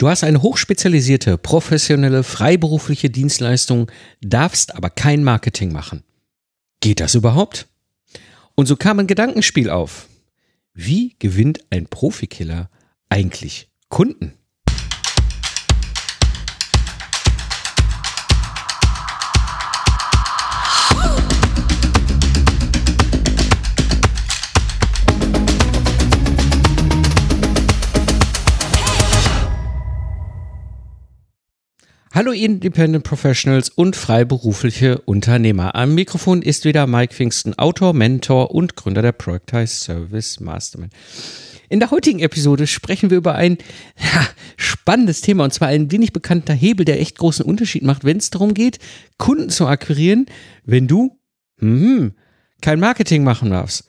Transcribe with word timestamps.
Du 0.00 0.08
hast 0.08 0.24
eine 0.24 0.40
hochspezialisierte, 0.40 1.36
professionelle, 1.36 2.22
freiberufliche 2.22 3.10
Dienstleistung, 3.10 3.92
darfst 4.22 4.74
aber 4.74 4.88
kein 4.88 5.22
Marketing 5.22 5.72
machen. 5.72 6.04
Geht 6.80 7.00
das 7.00 7.14
überhaupt? 7.14 7.68
Und 8.54 8.64
so 8.64 8.76
kam 8.76 8.98
ein 8.98 9.06
Gedankenspiel 9.06 9.68
auf. 9.68 10.08
Wie 10.72 11.16
gewinnt 11.18 11.66
ein 11.68 11.86
Profikiller 11.86 12.70
eigentlich 13.10 13.68
Kunden? 13.90 14.32
Hallo 32.12 32.32
Independent 32.32 33.04
Professionals 33.04 33.68
und 33.68 33.94
freiberufliche 33.94 34.98
Unternehmer. 35.02 35.76
Am 35.76 35.94
Mikrofon 35.94 36.42
ist 36.42 36.64
wieder 36.64 36.88
Mike 36.88 37.14
Pfingsten, 37.14 37.56
Autor, 37.56 37.92
Mentor 37.92 38.50
und 38.50 38.74
Gründer 38.74 39.00
der 39.00 39.12
Productize 39.12 39.68
Service 39.68 40.40
Mastermind. 40.40 40.92
In 41.68 41.78
der 41.78 41.92
heutigen 41.92 42.18
Episode 42.18 42.66
sprechen 42.66 43.10
wir 43.10 43.16
über 43.16 43.36
ein 43.36 43.58
ja, 43.96 44.26
spannendes 44.56 45.20
Thema 45.20 45.44
und 45.44 45.54
zwar 45.54 45.68
ein 45.68 45.92
wenig 45.92 46.12
bekannter 46.12 46.52
Hebel, 46.52 46.84
der 46.84 47.00
echt 47.00 47.16
großen 47.16 47.44
Unterschied 47.44 47.84
macht, 47.84 48.02
wenn 48.02 48.16
es 48.16 48.30
darum 48.30 48.54
geht, 48.54 48.80
Kunden 49.16 49.48
zu 49.48 49.68
akquirieren, 49.68 50.26
wenn 50.64 50.88
du 50.88 51.16
hm, 51.60 52.14
kein 52.60 52.80
Marketing 52.80 53.22
machen 53.22 53.50
darfst. 53.50 53.84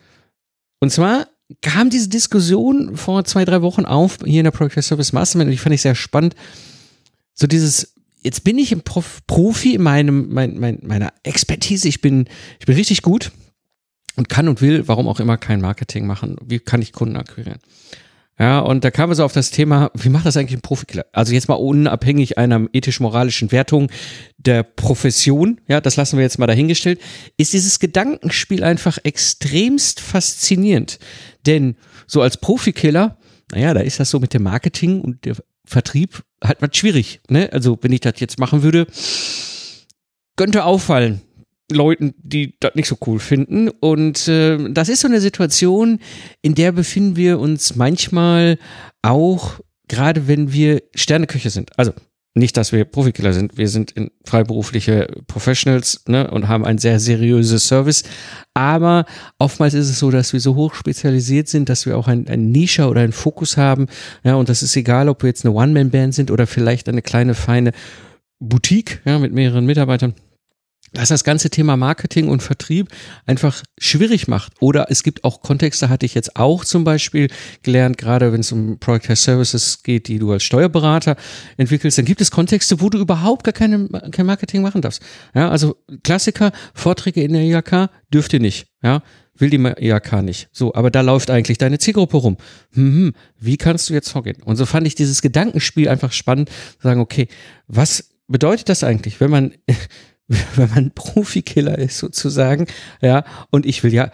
Und 0.80 0.92
zwar 0.92 1.28
kam 1.64 1.90
diese 1.90 2.10
Diskussion 2.10 2.96
vor 2.98 3.26
zwei, 3.26 3.46
drei 3.46 3.64
Wochen 3.64 3.86
auf 3.86 4.20
hier 4.24 4.42
in 4.42 4.46
der 4.46 4.52
Productize 4.52 4.90
Service 4.90 5.12
Mastermind 5.12 5.48
und 5.48 5.54
ich 5.56 5.62
fand 5.62 5.74
ich 5.74 5.82
sehr 5.82 5.96
spannend. 5.96 6.36
So 7.34 7.48
dieses 7.48 7.96
jetzt 8.22 8.44
bin 8.44 8.58
ich 8.58 8.72
im 8.72 8.82
Prof 8.82 9.22
Profi 9.28 9.76
in 9.76 9.82
meinem, 9.82 10.34
mein, 10.34 10.58
mein, 10.60 10.80
meiner 10.84 11.14
Expertise. 11.24 11.88
Ich 11.88 12.02
bin, 12.02 12.26
ich 12.60 12.66
bin 12.66 12.76
richtig 12.76 13.02
gut 13.02 13.32
und 14.16 14.30
kann 14.30 14.48
und 14.48 14.62
will, 14.62 14.88
warum 14.88 15.08
auch 15.08 15.20
immer, 15.20 15.38
kein 15.38 15.62
Marketing 15.62 16.06
machen. 16.06 16.38
Wie 16.46 16.60
kann 16.60 16.82
ich 16.82 16.94
Kunden 16.94 17.18
akquirieren? 17.18 17.60
Ja, 18.40 18.60
und 18.60 18.84
da 18.84 18.90
kamen 18.90 19.12
wir 19.12 19.16
so 19.16 19.24
auf 19.24 19.34
das 19.34 19.52
Thema, 19.52 19.92
wie 19.94 20.10
macht 20.10 20.26
das 20.26 20.36
eigentlich 20.36 20.58
ein 20.58 20.62
Profikiller? 20.62 21.06
Also 21.12 21.34
jetzt 21.34 21.48
mal 21.48 21.56
unabhängig 21.56 22.40
einer 22.40 22.68
ethisch-moralischen 22.74 23.52
Wertung 23.52 23.92
der 24.38 24.64
Profession, 24.64 25.62
ja, 25.68 25.80
das 25.80 25.96
lassen 25.96 26.18
wir 26.18 26.24
jetzt 26.24 26.40
mal 26.40 26.48
dahingestellt, 26.48 27.00
ist 27.38 27.54
dieses 27.54 27.80
Gedankenspiel 27.80 28.64
einfach 28.64 28.98
extremst 29.04 30.00
faszinierend. 30.00 30.98
Denn 31.46 31.76
so 32.08 32.24
als 32.24 32.38
Profikiller, 32.38 33.20
naja, 33.52 33.76
da 33.76 33.82
ist 33.82 34.00
das 34.00 34.10
so 34.10 34.20
mit 34.20 34.34
dem 34.34 34.42
Marketing 34.44 35.02
und 35.02 35.24
der 35.26 35.36
Vertrieb 35.66 36.24
halt 36.44 36.62
was 36.62 36.76
schwierig. 36.76 37.22
Ne? 37.30 37.50
Also 37.52 37.78
wenn 37.82 37.92
ich 37.92 38.02
das 38.02 38.20
jetzt 38.20 38.40
machen 38.40 38.64
würde, 38.64 38.88
könnte 40.36 40.66
auffallen. 40.66 41.22
Leuten, 41.72 42.14
die 42.18 42.56
das 42.60 42.76
nicht 42.76 42.88
so 42.88 42.98
cool 43.06 43.20
finden. 43.20 43.70
Und 43.70 44.28
äh, 44.28 44.72
das 44.72 44.90
ist 44.90 45.02
so 45.02 45.08
eine 45.08 45.22
Situation, 45.22 46.00
in 46.42 46.54
der 46.56 46.74
befinden 46.74 47.16
wir 47.16 47.40
uns 47.40 47.76
manchmal 47.76 48.58
auch, 49.02 49.60
gerade 49.88 50.28
wenn 50.28 50.52
wir 50.52 50.84
Sterneköche 50.96 51.50
sind. 51.50 51.78
Also 51.80 51.94
nicht, 52.34 52.56
dass 52.56 52.72
wir 52.72 52.86
Profikiller 52.86 53.34
sind. 53.34 53.58
Wir 53.58 53.68
sind 53.68 53.92
in 53.92 54.10
freiberufliche 54.24 55.08
Professionals 55.28 56.04
ne, 56.08 56.32
und 56.32 56.48
haben 56.48 56.64
ein 56.64 56.78
sehr 56.78 57.00
seriöses 57.00 57.68
Service. 57.68 58.04
Aber 58.54 59.06
oftmals 59.38 59.74
ist 59.74 59.90
es 59.90 60.00
so, 60.00 60.12
dass 60.12 60.32
wir 60.32 60.40
so 60.40 60.56
hoch 60.56 60.74
spezialisiert 60.74 61.50
sind, 61.50 61.68
dass 61.68 61.86
wir 61.86 61.98
auch 61.98 62.08
ein, 62.08 62.28
ein 62.28 62.52
Nische 62.52 62.88
oder 62.88 63.02
einen 63.02 63.12
Fokus 63.12 63.58
haben. 63.58 63.88
Ja, 64.24 64.36
und 64.36 64.48
das 64.48 64.64
ist 64.64 64.76
egal, 64.78 65.10
ob 65.10 65.24
wir 65.24 65.28
jetzt 65.28 65.46
eine 65.46 65.54
One-Man-Band 65.54 66.14
sind 66.14 66.32
oder 66.32 66.48
vielleicht 66.48 66.88
eine 66.88 67.02
kleine, 67.02 67.34
feine 67.34 67.74
Boutique 68.40 69.02
ja, 69.06 69.20
mit 69.20 69.34
mehreren 69.34 69.66
Mitarbeitern 69.66 70.16
dass 70.94 71.10
das 71.10 71.24
ganze 71.24 71.50
Thema 71.50 71.78
Marketing 71.78 72.28
und 72.28 72.44
Vertrieb 72.44 72.90
einfach 73.26 73.64
schwierig 73.78 74.28
macht. 74.28 74.54
Oder 74.60 74.88
es 74.90 75.04
gibt 75.04 75.24
auch 75.24 75.42
Kontexte, 75.42 75.90
hatte 75.90 76.06
ich 76.06 76.16
jetzt 76.16 76.36
auch 76.36 76.66
zum 76.66 76.84
Beispiel 76.84 77.30
gelernt, 77.64 77.98
gerade 77.98 78.34
wenn 78.34 78.42
es 78.42 78.52
um 78.52 78.78
Product 78.80 79.16
Services 79.16 79.84
geht, 79.84 80.08
die 80.08 80.20
du 80.20 80.32
als 80.32 80.44
Steuerberater 80.44 81.16
entwickelst, 81.58 81.98
dann 81.98 82.06
gibt 82.06 82.22
es 82.22 82.32
Kontexte, 82.32 82.82
wo 82.82 82.90
du 82.90 82.98
überhaupt 82.98 83.44
gar 83.44 83.54
keine, 83.54 83.88
kein 84.12 84.26
Marketing 84.26 84.62
machen 84.62 84.82
darfst. 84.82 85.02
Ja, 85.34 85.50
also 85.50 85.78
Klassiker, 86.04 86.52
Vorträge 86.74 87.24
in 87.24 87.34
der 87.34 87.44
IHK 87.44 87.90
dürft 88.14 88.34
ihr 88.34 88.40
nicht. 88.40 88.68
Ja, 88.84 89.02
will 89.38 89.50
die 89.50 89.58
IHK 89.58 90.22
nicht. 90.22 90.50
So, 90.52 90.74
aber 90.74 90.92
da 90.92 91.02
läuft 91.02 91.30
eigentlich 91.30 91.58
deine 91.58 91.80
Zielgruppe 91.80 92.18
rum. 92.18 92.38
Hm, 92.74 93.14
wie 93.40 93.58
kannst 93.58 93.90
du 93.90 93.94
jetzt 93.94 94.10
vorgehen? 94.10 94.42
Und 94.44 94.56
so 94.58 94.66
fand 94.66 94.88
ich 94.88 94.96
dieses 94.96 95.22
Gedankenspiel 95.22 95.88
einfach 95.88 96.12
spannend, 96.12 96.50
sagen, 96.80 97.00
okay, 97.00 97.28
was 97.68 98.10
bedeutet 98.28 98.70
das 98.70 98.84
eigentlich, 98.84 99.20
wenn 99.20 99.32
man 99.32 99.54
wenn 100.56 100.70
man 100.70 100.92
Profikiller 100.92 101.78
ist 101.78 101.98
sozusagen, 101.98 102.68
ja, 103.02 103.24
und 103.50 103.66
ich 103.66 103.84
will 103.84 103.94
ja 103.94 104.12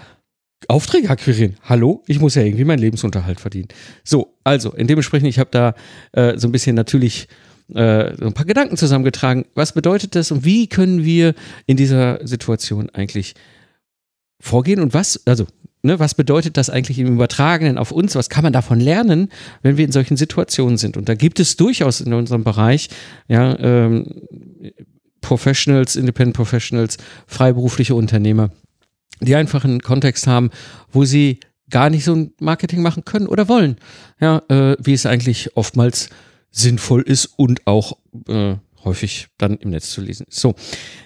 Aufträge 0.68 1.10
akquirieren. 1.10 1.56
Hallo, 1.64 2.04
ich 2.08 2.20
muss 2.20 2.36
ja 2.36 2.42
irgendwie 2.42 2.66
meinen 2.66 2.80
Lebensunterhalt 2.80 3.40
verdienen. 3.40 3.68
So, 4.04 4.38
also, 4.44 4.72
in 4.72 4.88
dementsprechend, 4.88 5.30
ich 5.30 5.40
habe 5.40 5.52
da 5.52 5.76
äh, 6.14 6.38
so 6.38 6.48
ein 6.48 6.52
bisschen 6.52 6.76
natürlich 6.76 7.28
äh, 7.74 8.16
so 8.18 8.26
ein 8.26 8.34
paar 8.34 8.46
Gedanken 8.46 8.76
zusammengetragen. 8.76 9.46
Was 9.54 9.74
bedeutet 9.74 10.16
das 10.16 10.32
und 10.32 10.46
wie 10.46 10.68
können 10.68 11.04
wir 11.04 11.36
in 11.68 11.78
dieser 11.78 12.26
Situation 12.26 12.90
eigentlich 12.90 13.36
vorgehen 14.40 14.80
und 14.80 14.94
was, 14.94 15.22
also, 15.26 15.46
ne, 15.84 16.00
was 16.00 16.16
bedeutet 16.16 16.58
das 16.58 16.70
eigentlich 16.70 17.00
im 17.00 17.08
Übertragenen 17.08 17.78
auf 17.78 17.92
uns? 17.92 18.16
Was 18.16 18.30
kann 18.30 18.44
man 18.44 18.54
davon 18.54 18.80
lernen, 18.80 19.30
wenn 19.62 19.78
wir 19.78 19.86
in 19.86 19.92
solchen 19.92 20.18
Situationen 20.18 20.78
sind? 20.78 20.98
Und 20.98 21.08
da 21.08 21.16
gibt 21.16 21.40
es 21.40 21.56
durchaus 21.56 22.02
in 22.02 22.14
unserem 22.14 22.44
Bereich, 22.44 22.90
ja, 23.28 23.58
ähm, 23.60 24.22
Professionals, 25.28 25.98
Independent 25.98 26.36
Professionals, 26.36 26.98
freiberufliche 27.28 27.96
Unternehmer, 27.96 28.50
die 29.20 29.36
einfach 29.36 29.66
einen 29.66 29.82
Kontext 29.82 30.26
haben, 30.26 30.52
wo 30.90 31.04
sie 31.04 31.42
gar 31.70 31.90
nicht 31.90 32.06
so 32.06 32.16
ein 32.16 32.32
Marketing 32.40 32.82
machen 32.82 33.04
können 33.04 33.28
oder 33.28 33.50
wollen. 33.50 33.76
Ja, 34.22 34.42
äh, 34.48 34.78
wie 34.80 34.94
es 34.94 35.06
eigentlich 35.06 35.58
oftmals 35.58 36.10
sinnvoll 36.50 37.02
ist 37.02 37.26
und 37.26 37.68
auch 37.68 37.98
äh, 38.30 38.56
häufig 38.86 39.28
dann 39.38 39.58
im 39.58 39.72
Netz 39.72 39.90
zu 39.90 40.00
lesen. 40.00 40.26
So, 40.30 40.56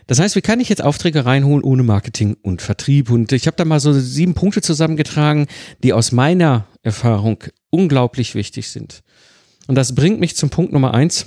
das 0.05 0.19
heißt, 0.19 0.35
wie 0.35 0.41
kann 0.41 0.59
ich 0.59 0.69
jetzt 0.69 0.83
Aufträge 0.83 1.25
reinholen 1.25 1.63
ohne 1.63 1.81
Marketing 1.81 2.37
und 2.43 2.61
Vertrieb? 2.61 3.09
Und 3.09 3.31
ich 3.31 3.47
habe 3.47 3.57
da 3.57 3.65
mal 3.65 3.79
so 3.79 3.91
sieben 3.91 4.35
Punkte 4.35 4.61
zusammengetragen, 4.61 5.47
die 5.81 5.93
aus 5.93 6.11
meiner 6.11 6.67
Erfahrung 6.83 7.43
unglaublich 7.71 8.35
wichtig 8.35 8.69
sind. 8.69 9.01
Und 9.65 9.73
das 9.75 9.95
bringt 9.95 10.19
mich 10.19 10.35
zum 10.35 10.51
Punkt 10.51 10.73
Nummer 10.73 10.93
eins 10.93 11.25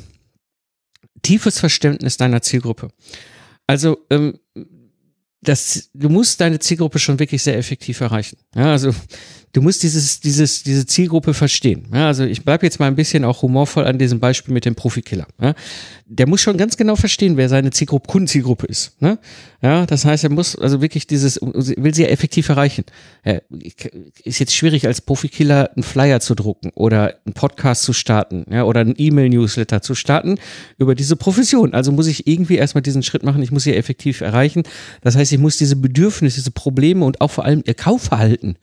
tiefes 1.24 1.58
Verständnis 1.58 2.16
deiner 2.16 2.42
Zielgruppe. 2.42 2.90
Also 3.66 3.98
ähm, 4.10 4.38
das, 5.42 5.90
du 5.92 6.08
musst 6.08 6.40
deine 6.40 6.58
Zielgruppe 6.58 6.98
schon 6.98 7.18
wirklich 7.18 7.42
sehr 7.42 7.58
effektiv 7.58 8.00
erreichen. 8.00 8.38
Ja, 8.54 8.70
also 8.72 8.94
du 9.54 9.62
musst 9.62 9.82
dieses, 9.82 10.20
dieses, 10.20 10.65
diese 10.65 10.84
Zielgruppe 10.84 11.32
verstehen. 11.32 11.87
Ja, 11.92 12.09
also 12.09 12.25
ich 12.25 12.44
bleibe 12.44 12.66
jetzt 12.66 12.81
mal 12.81 12.87
ein 12.87 12.97
bisschen 12.97 13.25
auch 13.25 13.41
humorvoll 13.41 13.87
an 13.87 13.98
diesem 13.98 14.20
Beispiel 14.20 14.53
mit 14.53 14.65
dem 14.65 14.75
Profikiller. 14.75 15.26
Ja, 15.41 15.54
der 16.06 16.28
muss 16.28 16.41
schon 16.41 16.59
ganz 16.59 16.76
genau 16.76 16.97
verstehen, 16.97 17.37
wer 17.37 17.48
seine 17.48 17.70
Zielgruppe, 17.70 18.09
Kundenzielgruppe 18.09 18.66
ist. 18.66 19.00
Ne? 19.00 19.19
Ja, 19.62 19.87
das 19.87 20.04
heißt, 20.04 20.25
er 20.25 20.31
muss 20.31 20.56
also 20.56 20.82
wirklich 20.82 21.06
dieses, 21.06 21.41
will 21.41 21.94
sie 21.94 22.03
ja 22.03 22.09
effektiv 22.09 22.48
erreichen. 22.48 22.84
Ja, 23.25 23.38
ist 24.25 24.41
jetzt 24.41 24.54
schwierig 24.54 24.87
als 24.88 25.00
Profikiller 25.00 25.71
einen 25.75 25.84
Flyer 25.84 26.19
zu 26.19 26.34
drucken 26.34 26.71
oder 26.75 27.15
einen 27.25 27.34
Podcast 27.34 27.84
zu 27.84 27.92
starten, 27.92 28.44
ja, 28.50 28.65
oder 28.65 28.81
einen 28.81 28.94
E-Mail-Newsletter 28.98 29.82
zu 29.82 29.94
starten 29.94 30.36
über 30.78 30.97
diese 30.97 31.15
Profession. 31.15 31.75
Also 31.75 31.92
muss 31.92 32.09
ich 32.09 32.26
irgendwie 32.26 32.56
erstmal 32.56 32.82
diesen 32.82 33.04
Schritt 33.04 33.22
machen, 33.22 33.42
ich 33.42 33.53
muss 33.53 33.62
sie 33.62 33.75
effektiv 33.75 34.21
erreichen. 34.21 34.65
Das 35.00 35.15
heißt, 35.15 35.32
ich 35.32 35.38
muss 35.38 35.56
diese 35.59 35.76
Bedürfnisse, 35.76 36.41
diese 36.41 36.50
Probleme 36.50 37.04
und 37.04 37.21
auch 37.21 37.31
vor 37.31 37.44
allem 37.44 37.62
ihr 37.65 37.75
Kaufverhalten 37.75 38.56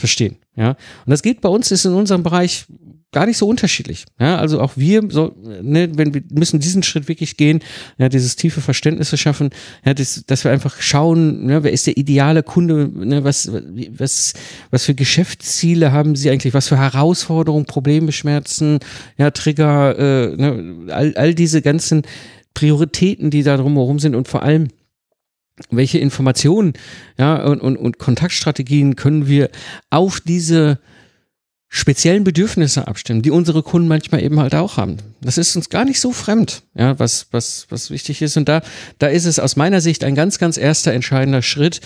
verstehen. 0.00 0.36
Ja, 0.56 0.70
und 0.70 1.10
das 1.10 1.22
geht 1.22 1.40
bei 1.40 1.48
uns 1.48 1.70
ist 1.70 1.84
in 1.84 1.92
unserem 1.94 2.22
Bereich 2.22 2.66
gar 3.12 3.26
nicht 3.26 3.38
so 3.38 3.48
unterschiedlich. 3.48 4.04
Ja, 4.20 4.38
also 4.38 4.60
auch 4.60 4.72
wir, 4.76 5.02
so, 5.08 5.34
ne, 5.62 5.90
wenn 5.96 6.14
wir 6.14 6.22
müssen 6.32 6.60
diesen 6.60 6.82
Schritt 6.82 7.08
wirklich 7.08 7.36
gehen, 7.36 7.60
ja, 7.98 8.08
dieses 8.08 8.36
tiefe 8.36 8.60
Verständnis 8.60 9.18
schaffen, 9.18 9.50
ja, 9.84 9.94
das, 9.94 10.24
dass 10.26 10.44
wir 10.44 10.52
einfach 10.52 10.80
schauen, 10.80 11.46
ne, 11.46 11.64
wer 11.64 11.72
ist 11.72 11.86
der 11.86 11.96
ideale 11.96 12.42
Kunde, 12.42 12.88
ne, 12.88 13.24
was, 13.24 13.50
was, 13.90 14.34
was 14.70 14.84
für 14.84 14.94
Geschäftsziele 14.94 15.90
haben 15.92 16.14
sie 16.14 16.30
eigentlich, 16.30 16.54
was 16.54 16.68
für 16.68 16.78
Herausforderungen, 16.78 17.64
Probleme, 17.64 18.12
Schmerzen, 18.12 18.78
ja, 19.18 19.30
Trigger, 19.32 19.98
äh, 19.98 20.36
ne, 20.36 20.92
all, 20.92 21.14
all 21.16 21.34
diese 21.34 21.62
ganzen 21.62 22.02
Prioritäten, 22.54 23.30
die 23.30 23.42
da 23.42 23.56
drumherum 23.56 23.98
sind 23.98 24.14
und 24.14 24.28
vor 24.28 24.42
allem 24.42 24.68
welche 25.70 25.98
Informationen 25.98 26.72
ja, 27.18 27.42
und, 27.44 27.60
und, 27.60 27.76
und 27.76 27.98
Kontaktstrategien 27.98 28.96
können 28.96 29.26
wir 29.26 29.50
auf 29.90 30.20
diese 30.20 30.78
speziellen 31.72 32.24
Bedürfnisse 32.24 32.88
abstimmen, 32.88 33.22
die 33.22 33.30
unsere 33.30 33.62
Kunden 33.62 33.86
manchmal 33.86 34.22
eben 34.22 34.40
halt 34.40 34.56
auch 34.56 34.76
haben. 34.76 34.96
Das 35.20 35.38
ist 35.38 35.54
uns 35.54 35.68
gar 35.68 35.84
nicht 35.84 36.00
so 36.00 36.10
fremd, 36.10 36.64
ja, 36.74 36.98
was, 36.98 37.28
was, 37.30 37.66
was 37.70 37.90
wichtig 37.90 38.22
ist. 38.22 38.36
Und 38.36 38.48
da, 38.48 38.60
da 38.98 39.06
ist 39.06 39.24
es 39.24 39.38
aus 39.38 39.54
meiner 39.54 39.80
Sicht 39.80 40.02
ein 40.02 40.16
ganz, 40.16 40.38
ganz 40.38 40.56
erster 40.56 40.92
entscheidender 40.92 41.42
Schritt, 41.42 41.80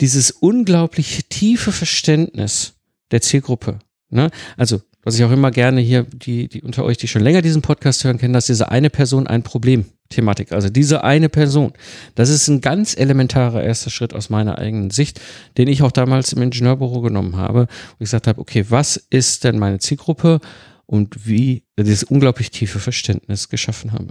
dieses 0.00 0.32
unglaubliche 0.32 1.22
tiefe 1.22 1.70
Verständnis 1.70 2.74
der 3.12 3.20
Zielgruppe. 3.20 3.78
Ne? 4.10 4.30
Also, 4.56 4.82
was 5.04 5.16
ich 5.16 5.24
auch 5.24 5.30
immer 5.30 5.52
gerne 5.52 5.80
hier, 5.80 6.02
die, 6.02 6.48
die 6.48 6.62
unter 6.62 6.84
euch, 6.84 6.96
die 6.96 7.08
schon 7.08 7.22
länger 7.22 7.40
diesen 7.40 7.62
Podcast 7.62 8.02
hören, 8.02 8.18
kennen, 8.18 8.34
dass 8.34 8.46
diese 8.46 8.70
eine 8.72 8.90
Person 8.90 9.28
ein 9.28 9.44
Problem 9.44 9.84
Thematik. 10.08 10.52
Also 10.52 10.68
diese 10.70 11.04
eine 11.04 11.28
Person. 11.28 11.72
Das 12.14 12.30
ist 12.30 12.48
ein 12.48 12.60
ganz 12.60 12.96
elementarer 12.96 13.62
erster 13.62 13.90
Schritt 13.90 14.14
aus 14.14 14.30
meiner 14.30 14.58
eigenen 14.58 14.90
Sicht, 14.90 15.20
den 15.58 15.68
ich 15.68 15.82
auch 15.82 15.92
damals 15.92 16.32
im 16.32 16.42
Ingenieurbüro 16.42 17.00
genommen 17.00 17.36
habe, 17.36 17.66
wo 17.68 17.94
ich 17.94 18.10
gesagt 18.10 18.26
habe, 18.26 18.40
okay, 18.40 18.64
was 18.68 18.96
ist 19.10 19.44
denn 19.44 19.58
meine 19.58 19.78
Zielgruppe 19.78 20.40
und 20.86 21.26
wie 21.26 21.64
dieses 21.78 22.04
unglaublich 22.04 22.50
tiefe 22.50 22.80
Verständnis 22.80 23.48
geschaffen 23.48 23.92
habe. 23.92 24.08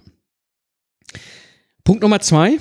Punkt 1.83 2.03
Nummer 2.03 2.19
zwei 2.19 2.57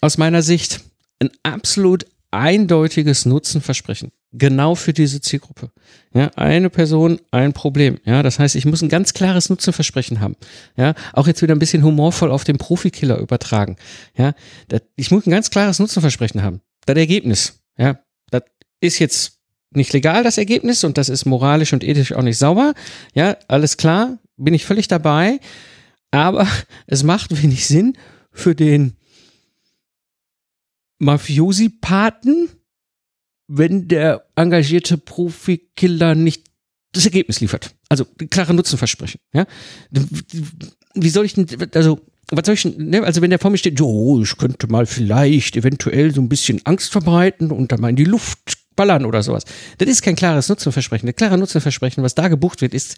aus 0.00 0.18
meiner 0.18 0.42
Sicht 0.42 0.80
ein 1.20 1.30
absolut 1.42 2.06
eindeutiges 2.30 3.26
Nutzenversprechen. 3.26 4.10
Genau 4.32 4.76
für 4.76 4.92
diese 4.92 5.20
Zielgruppe. 5.20 5.72
Ja, 6.14 6.30
eine 6.36 6.70
Person, 6.70 7.20
ein 7.32 7.52
Problem. 7.52 7.98
Ja, 8.04 8.22
das 8.22 8.38
heißt, 8.38 8.54
ich 8.54 8.64
muss 8.64 8.80
ein 8.80 8.88
ganz 8.88 9.12
klares 9.12 9.50
Nutzenversprechen 9.50 10.20
haben. 10.20 10.36
Ja, 10.76 10.94
auch 11.12 11.26
jetzt 11.26 11.42
wieder 11.42 11.54
ein 11.54 11.58
bisschen 11.58 11.82
humorvoll 11.82 12.30
auf 12.30 12.44
den 12.44 12.56
Profikiller 12.56 13.18
übertragen. 13.18 13.76
Ja, 14.16 14.34
das, 14.68 14.82
ich 14.94 15.10
muss 15.10 15.26
ein 15.26 15.32
ganz 15.32 15.50
klares 15.50 15.80
Nutzenversprechen 15.80 16.42
haben. 16.42 16.60
Das 16.86 16.96
Ergebnis. 16.96 17.60
Ja, 17.76 17.98
das 18.30 18.42
ist 18.80 19.00
jetzt 19.00 19.40
nicht 19.72 19.92
legal, 19.92 20.22
das 20.22 20.38
Ergebnis, 20.38 20.84
und 20.84 20.98
das 20.98 21.08
ist 21.08 21.24
moralisch 21.24 21.72
und 21.72 21.82
ethisch 21.82 22.12
auch 22.12 22.22
nicht 22.22 22.38
sauber. 22.38 22.74
Ja, 23.14 23.36
alles 23.48 23.76
klar, 23.76 24.18
bin 24.36 24.54
ich 24.54 24.64
völlig 24.64 24.86
dabei. 24.86 25.40
Aber 26.10 26.46
es 26.86 27.02
macht 27.02 27.42
wenig 27.42 27.66
Sinn 27.66 27.96
für 28.32 28.54
den 28.54 28.96
Mafiosi-Paten, 30.98 32.48
wenn 33.52 33.88
der 33.88 34.24
engagierte 34.36 34.96
Profikiller 34.96 36.14
nicht 36.14 36.44
das 36.92 37.04
Ergebnis 37.04 37.40
liefert. 37.40 37.74
Also 37.88 38.04
klare 38.30 38.54
Nutzenversprechen. 38.54 39.20
Ja? 39.32 39.46
Wie 40.94 41.08
soll 41.08 41.24
ich 41.24 41.34
denn, 41.34 41.46
also 41.74 42.00
was 42.30 42.46
soll 42.46 42.54
ich 42.54 42.62
denn, 42.62 42.90
ne? 42.90 43.02
also 43.02 43.22
wenn 43.22 43.30
der 43.30 43.40
vor 43.40 43.50
mir 43.50 43.58
steht, 43.58 43.80
oh, 43.80 44.22
ich 44.22 44.36
könnte 44.36 44.68
mal 44.68 44.86
vielleicht 44.86 45.56
eventuell 45.56 46.14
so 46.14 46.20
ein 46.20 46.28
bisschen 46.28 46.60
Angst 46.64 46.92
verbreiten 46.92 47.50
und 47.50 47.72
dann 47.72 47.80
mal 47.80 47.90
in 47.90 47.96
die 47.96 48.04
Luft 48.04 48.38
ballern 48.76 49.04
oder 49.04 49.22
sowas. 49.22 49.44
Das 49.78 49.88
ist 49.88 50.02
kein 50.02 50.16
klares 50.16 50.48
Nutzenversprechen. 50.48 51.08
Ein 51.08 51.16
klares 51.16 51.38
Nutzenversprechen, 51.38 52.04
was 52.04 52.14
da 52.14 52.28
gebucht 52.28 52.60
wird, 52.60 52.72
ist 52.72 52.96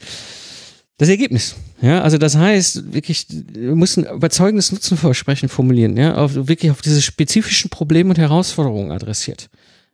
das 0.98 1.08
Ergebnis. 1.08 1.56
Ja, 1.80 2.02
also 2.02 2.18
das 2.18 2.36
heißt, 2.36 2.92
wirklich, 2.92 3.26
wir 3.30 3.74
müssen 3.74 4.04
überzeugendes 4.04 4.70
Nutzenversprechen 4.70 5.48
formulieren, 5.48 5.96
ja, 5.96 6.14
auf, 6.14 6.34
wirklich 6.34 6.70
auf 6.70 6.82
diese 6.82 7.00
spezifischen 7.00 7.70
Probleme 7.70 8.10
und 8.10 8.18
Herausforderungen 8.18 8.92
adressiert. 8.92 9.48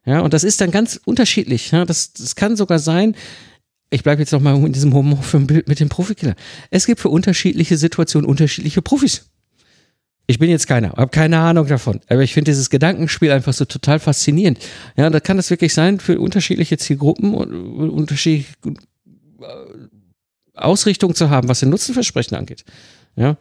Ja, 0.09 0.21
und 0.21 0.33
das 0.33 0.43
ist 0.43 0.63
dann 0.63 0.71
ganz 0.71 0.99
unterschiedlich. 1.05 1.71
Ja, 1.71 1.85
das, 1.85 2.15
das 2.15 2.35
kann 2.35 2.57
sogar 2.57 2.79
sein, 2.79 3.15
ich 3.91 4.03
bleibe 4.03 4.23
jetzt 4.23 4.33
nochmal 4.33 4.57
in 4.57 4.73
diesem 4.73 4.95
homophoben 4.95 5.47
Bild 5.47 5.69
mit 5.69 5.81
dem 5.81 5.91
Profikiller. 5.91 6.35
Es 6.71 6.87
gibt 6.87 6.99
für 7.01 7.11
unterschiedliche 7.11 7.77
Situationen 7.77 8.27
unterschiedliche 8.27 8.81
Profis. 8.81 9.27
Ich 10.27 10.39
bin 10.39 10.49
jetzt 10.49 10.67
keiner, 10.67 10.93
habe 10.93 11.11
keine 11.11 11.39
Ahnung 11.39 11.67
davon. 11.67 12.01
Aber 12.09 12.23
ich 12.23 12.33
finde 12.33 12.51
dieses 12.51 12.71
Gedankenspiel 12.71 13.31
einfach 13.31 13.53
so 13.53 13.67
total 13.67 13.99
faszinierend. 13.99 14.59
Ja, 14.97 15.11
da 15.11 15.21
kann 15.21 15.37
das 15.37 15.51
wirklich 15.51 15.75
sein 15.75 16.01
für 16.01 16.19
unterschiedliche 16.19 16.79
Zielgruppen 16.79 17.35
und 17.35 17.91
unterschiedliche 17.91 18.55
Ausrichtung 20.55 21.15
zu 21.15 21.29
haben, 21.29 21.49
was 21.49 21.61
den 21.61 21.69
Nutzenversprechen 21.69 22.35
angeht. 22.35 22.65
Ja. 23.15 23.37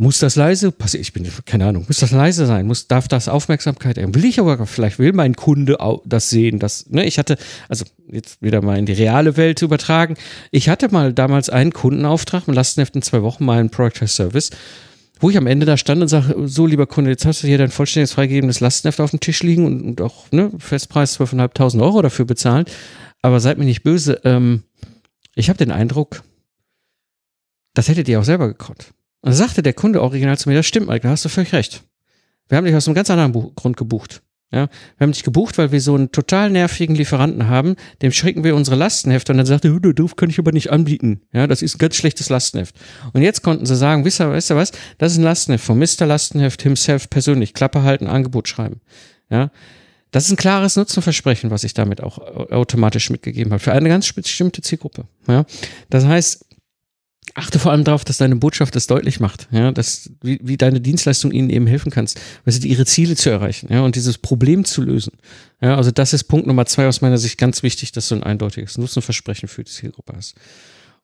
Muss 0.00 0.18
das 0.18 0.34
leise 0.34 0.72
passieren? 0.72 1.02
Ich 1.02 1.12
bin, 1.12 1.30
keine 1.44 1.66
Ahnung, 1.66 1.84
muss 1.86 1.98
das 1.98 2.10
leise 2.10 2.46
sein? 2.46 2.66
Muss, 2.66 2.88
darf 2.88 3.06
das 3.06 3.28
Aufmerksamkeit 3.28 3.98
haben? 3.98 4.14
Will 4.14 4.24
ich 4.24 4.40
aber, 4.40 4.66
vielleicht 4.66 4.98
will 4.98 5.12
mein 5.12 5.36
Kunde 5.36 5.76
das 6.06 6.30
sehen, 6.30 6.58
dass, 6.58 6.88
ne, 6.88 7.04
ich 7.04 7.18
hatte, 7.18 7.36
also 7.68 7.84
jetzt 8.10 8.40
wieder 8.40 8.62
mal 8.62 8.78
in 8.78 8.86
die 8.86 8.94
reale 8.94 9.36
Welt 9.36 9.58
zu 9.58 9.66
übertragen. 9.66 10.14
Ich 10.52 10.70
hatte 10.70 10.90
mal 10.90 11.12
damals 11.12 11.50
einen 11.50 11.74
Kundenauftrag 11.74 12.48
im 12.48 12.54
Lastenheft 12.54 12.96
in 12.96 13.02
zwei 13.02 13.20
Wochen 13.20 13.44
mal 13.44 13.60
einen 13.60 13.68
Product 13.68 14.06
Service, 14.06 14.48
wo 15.18 15.28
ich 15.28 15.36
am 15.36 15.46
Ende 15.46 15.66
da 15.66 15.76
stand 15.76 16.00
und 16.00 16.08
sage, 16.08 16.34
so 16.46 16.66
lieber 16.66 16.86
Kunde, 16.86 17.10
jetzt 17.10 17.26
hast 17.26 17.42
du 17.42 17.46
hier 17.46 17.58
dein 17.58 17.68
vollständiges 17.68 18.14
freigegebenes 18.14 18.60
Lastenheft 18.60 19.00
auf 19.00 19.10
dem 19.10 19.20
Tisch 19.20 19.42
liegen 19.42 19.66
und, 19.66 19.82
und 19.82 20.00
auch, 20.00 20.32
ne, 20.32 20.50
Festpreis 20.56 21.20
12.500 21.20 21.78
Euro 21.82 22.00
dafür 22.00 22.24
bezahlen. 22.24 22.64
Aber 23.20 23.38
seid 23.38 23.58
mir 23.58 23.66
nicht 23.66 23.82
böse, 23.82 24.18
ähm, 24.24 24.62
ich 25.34 25.50
habe 25.50 25.58
den 25.58 25.70
Eindruck, 25.70 26.22
das 27.74 27.88
hättet 27.88 28.08
ihr 28.08 28.18
auch 28.18 28.24
selber 28.24 28.48
gekonnt. 28.48 28.94
Und 29.22 29.32
sagte 29.32 29.62
der 29.62 29.74
Kunde 29.74 30.02
original 30.02 30.38
zu 30.38 30.48
mir, 30.48 30.54
das 30.54 30.66
stimmt, 30.66 30.88
Mike, 30.88 31.00
da 31.00 31.10
hast 31.10 31.24
du 31.24 31.28
völlig 31.28 31.52
recht. 31.52 31.84
Wir 32.48 32.56
haben 32.56 32.64
dich 32.64 32.74
aus 32.74 32.88
einem 32.88 32.94
ganz 32.94 33.10
anderen 33.10 33.32
Buch 33.32 33.54
Grund 33.54 33.76
gebucht. 33.76 34.22
Ja, 34.52 34.68
wir 34.98 35.04
haben 35.04 35.12
dich 35.12 35.22
gebucht, 35.22 35.58
weil 35.58 35.70
wir 35.70 35.80
so 35.80 35.94
einen 35.94 36.10
total 36.10 36.50
nervigen 36.50 36.96
Lieferanten 36.96 37.46
haben, 37.46 37.76
dem 38.02 38.10
schicken 38.10 38.42
wir 38.42 38.56
unsere 38.56 38.76
Lastenhefte 38.76 39.30
und 39.30 39.38
dann 39.38 39.46
sagt 39.46 39.64
er, 39.64 39.78
du, 39.78 39.92
du 39.92 40.08
kann 40.08 40.28
ich 40.28 40.40
aber 40.40 40.50
nicht 40.50 40.70
anbieten. 40.70 41.20
Ja, 41.32 41.46
das 41.46 41.62
ist 41.62 41.76
ein 41.76 41.78
ganz 41.78 41.94
schlechtes 41.94 42.30
Lastenheft. 42.30 42.74
Und 43.12 43.22
jetzt 43.22 43.42
konnten 43.42 43.64
sie 43.64 43.76
sagen, 43.76 44.04
wisst 44.04 44.20
ihr, 44.20 44.28
weißt 44.28 44.50
du 44.50 44.56
was? 44.56 44.72
Das 44.98 45.12
ist 45.12 45.18
ein 45.18 45.24
Lastenheft 45.24 45.64
von 45.64 45.78
Mr. 45.78 46.04
Lastenheft 46.04 46.62
himself 46.62 47.08
persönlich. 47.08 47.54
Klappe 47.54 47.84
halten, 47.84 48.08
Angebot 48.08 48.48
schreiben. 48.48 48.80
Ja, 49.30 49.52
das 50.10 50.24
ist 50.24 50.32
ein 50.32 50.36
klares 50.36 50.74
Nutzenversprechen, 50.74 51.50
was 51.50 51.62
ich 51.62 51.74
damit 51.74 52.02
auch 52.02 52.18
automatisch 52.50 53.10
mitgegeben 53.10 53.52
habe, 53.52 53.62
für 53.62 53.72
eine 53.72 53.88
ganz 53.88 54.12
bestimmte 54.12 54.62
Zielgruppe. 54.62 55.04
Ja? 55.28 55.44
Das 55.88 56.04
heißt, 56.04 56.46
achte 57.34 57.58
vor 57.58 57.72
allem 57.72 57.84
darauf, 57.84 58.04
dass 58.04 58.18
deine 58.18 58.36
Botschaft 58.36 58.74
das 58.74 58.86
deutlich 58.86 59.20
macht, 59.20 59.48
ja, 59.50 59.72
dass, 59.72 60.10
wie, 60.22 60.40
wie 60.42 60.56
deine 60.56 60.80
Dienstleistung 60.80 61.32
ihnen 61.32 61.50
eben 61.50 61.66
helfen 61.66 61.90
kannst, 61.90 62.20
also 62.44 62.66
ihre 62.66 62.86
Ziele 62.86 63.16
zu 63.16 63.30
erreichen, 63.30 63.72
ja, 63.72 63.82
und 63.82 63.96
dieses 63.96 64.18
Problem 64.18 64.64
zu 64.64 64.82
lösen. 64.82 65.12
Ja, 65.60 65.76
also 65.76 65.90
das 65.90 66.12
ist 66.12 66.24
Punkt 66.24 66.46
Nummer 66.46 66.66
zwei 66.66 66.88
aus 66.88 67.00
meiner 67.00 67.18
Sicht 67.18 67.38
ganz 67.38 67.62
wichtig, 67.62 67.92
dass 67.92 68.08
du 68.08 68.16
ein 68.16 68.22
eindeutiges 68.22 68.78
Nutzenversprechen 68.78 69.48
für 69.48 69.64
die 69.64 69.70
Zielgruppe 69.70 70.14
hast. 70.16 70.34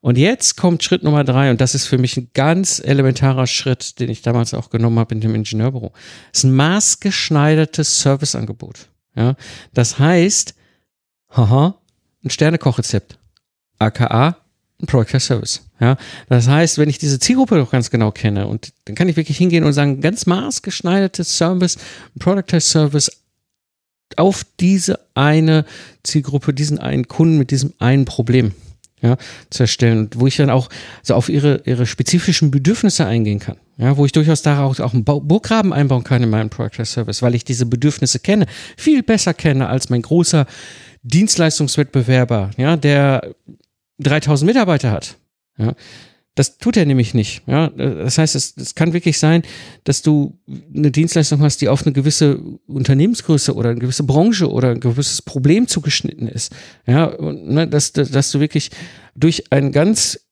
Und 0.00 0.18
jetzt 0.18 0.56
kommt 0.56 0.82
Schritt 0.82 1.02
Nummer 1.02 1.24
drei, 1.24 1.50
und 1.50 1.60
das 1.60 1.74
ist 1.74 1.86
für 1.86 1.98
mich 1.98 2.16
ein 2.16 2.30
ganz 2.34 2.80
elementarer 2.84 3.46
Schritt, 3.46 3.98
den 3.98 4.10
ich 4.10 4.22
damals 4.22 4.54
auch 4.54 4.70
genommen 4.70 4.98
habe 4.98 5.14
in 5.14 5.20
dem 5.20 5.34
Ingenieurbüro. 5.34 5.92
Das 6.32 6.40
ist 6.40 6.44
ein 6.44 6.54
maßgeschneidertes 6.54 8.00
Serviceangebot. 8.00 8.88
Ja, 9.16 9.34
das 9.72 9.98
heißt, 9.98 10.54
haha, 11.30 11.80
ein 12.22 12.30
Sternekochrezept, 12.30 13.18
aka 13.78 14.36
ein 14.80 14.86
Product 14.86 15.18
Service. 15.18 15.62
Ja, 15.80 15.96
das 16.28 16.48
heißt, 16.48 16.78
wenn 16.78 16.88
ich 16.88 16.98
diese 16.98 17.18
Zielgruppe 17.18 17.56
doch 17.56 17.70
ganz 17.70 17.90
genau 17.90 18.10
kenne 18.10 18.46
und 18.46 18.72
dann 18.84 18.94
kann 18.94 19.08
ich 19.08 19.16
wirklich 19.16 19.38
hingehen 19.38 19.64
und 19.64 19.72
sagen, 19.72 20.00
ganz 20.00 20.26
maßgeschneidertes 20.26 21.36
Service, 21.36 21.76
Product 22.18 22.60
Service 22.60 23.10
auf 24.16 24.44
diese 24.60 25.00
eine 25.14 25.64
Zielgruppe, 26.02 26.54
diesen 26.54 26.78
einen 26.78 27.08
Kunden 27.08 27.38
mit 27.38 27.50
diesem 27.50 27.72
einen 27.78 28.04
Problem 28.04 28.52
ja, 29.02 29.16
zu 29.50 29.64
erstellen, 29.64 30.08
wo 30.14 30.26
ich 30.26 30.36
dann 30.36 30.50
auch 30.50 30.68
so 31.02 31.14
auf 31.14 31.28
ihre, 31.28 31.62
ihre 31.64 31.86
spezifischen 31.86 32.50
Bedürfnisse 32.50 33.06
eingehen 33.06 33.38
kann. 33.38 33.56
Ja, 33.78 33.98
wo 33.98 34.06
ich 34.06 34.12
durchaus 34.12 34.40
daraus 34.40 34.80
auch 34.80 34.94
einen 34.94 35.04
Burggraben 35.04 35.74
einbauen 35.74 36.02
kann 36.02 36.22
in 36.22 36.30
meinem 36.30 36.48
Product 36.48 36.84
Service, 36.84 37.20
weil 37.20 37.34
ich 37.34 37.44
diese 37.44 37.66
Bedürfnisse 37.66 38.20
kenne, 38.20 38.46
viel 38.78 39.02
besser 39.02 39.34
kenne 39.34 39.68
als 39.68 39.90
mein 39.90 40.00
großer 40.00 40.46
Dienstleistungswettbewerber, 41.02 42.52
ja, 42.56 42.76
der 42.76 43.34
3000 43.98 44.46
Mitarbeiter 44.46 44.90
hat. 44.90 45.16
Ja, 45.58 45.74
das 46.36 46.58
tut 46.58 46.76
er 46.76 46.84
nämlich 46.84 47.14
nicht. 47.14 47.42
Ja, 47.46 47.68
das 47.68 48.18
heißt, 48.18 48.34
es, 48.34 48.54
es 48.58 48.74
kann 48.74 48.92
wirklich 48.92 49.18
sein, 49.18 49.42
dass 49.84 50.02
du 50.02 50.38
eine 50.74 50.90
Dienstleistung 50.90 51.40
hast, 51.40 51.62
die 51.62 51.68
auf 51.68 51.86
eine 51.86 51.94
gewisse 51.94 52.38
Unternehmensgröße 52.66 53.54
oder 53.54 53.70
eine 53.70 53.80
gewisse 53.80 54.04
Branche 54.04 54.50
oder 54.50 54.70
ein 54.70 54.80
gewisses 54.80 55.22
Problem 55.22 55.66
zugeschnitten 55.66 56.28
ist. 56.28 56.54
Ja, 56.86 57.06
und, 57.06 57.48
ne, 57.48 57.66
dass, 57.66 57.92
dass 57.92 58.30
du 58.30 58.40
wirklich 58.40 58.70
durch 59.14 59.50
einen 59.50 59.72
ganz 59.72 60.25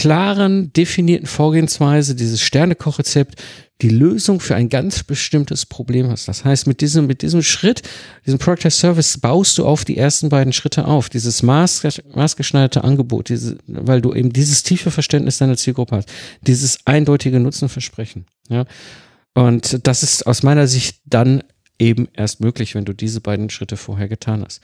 klaren, 0.00 0.72
definierten 0.72 1.26
Vorgehensweise 1.26 2.14
dieses 2.14 2.40
Sternekochrezept 2.40 3.34
die 3.82 3.90
Lösung 3.90 4.40
für 4.40 4.54
ein 4.54 4.70
ganz 4.70 5.02
bestimmtes 5.02 5.66
Problem 5.66 6.08
hast. 6.08 6.26
Das 6.26 6.42
heißt, 6.42 6.66
mit 6.66 6.80
diesem, 6.80 7.06
mit 7.06 7.20
diesem 7.20 7.42
Schritt, 7.42 7.82
diesem 8.24 8.38
Product 8.38 8.64
as 8.64 8.78
Service 8.78 9.18
baust 9.18 9.58
du 9.58 9.66
auf 9.66 9.84
die 9.84 9.98
ersten 9.98 10.30
beiden 10.30 10.54
Schritte 10.54 10.86
auf, 10.86 11.10
dieses 11.10 11.42
maß, 11.42 12.00
maßgeschneiderte 12.14 12.82
Angebot, 12.82 13.28
diese, 13.28 13.58
weil 13.66 14.00
du 14.00 14.14
eben 14.14 14.32
dieses 14.32 14.62
tiefe 14.62 14.90
Verständnis 14.90 15.36
deiner 15.36 15.58
Zielgruppe 15.58 15.96
hast, 15.96 16.08
dieses 16.46 16.78
eindeutige 16.86 17.38
Nutzenversprechen, 17.38 18.24
ja. 18.48 18.64
Und 19.34 19.86
das 19.86 20.02
ist 20.02 20.26
aus 20.26 20.42
meiner 20.42 20.66
Sicht 20.66 21.02
dann 21.04 21.44
eben 21.78 22.08
erst 22.14 22.40
möglich, 22.40 22.74
wenn 22.74 22.86
du 22.86 22.94
diese 22.94 23.20
beiden 23.20 23.50
Schritte 23.50 23.76
vorher 23.76 24.08
getan 24.08 24.42
hast. 24.46 24.62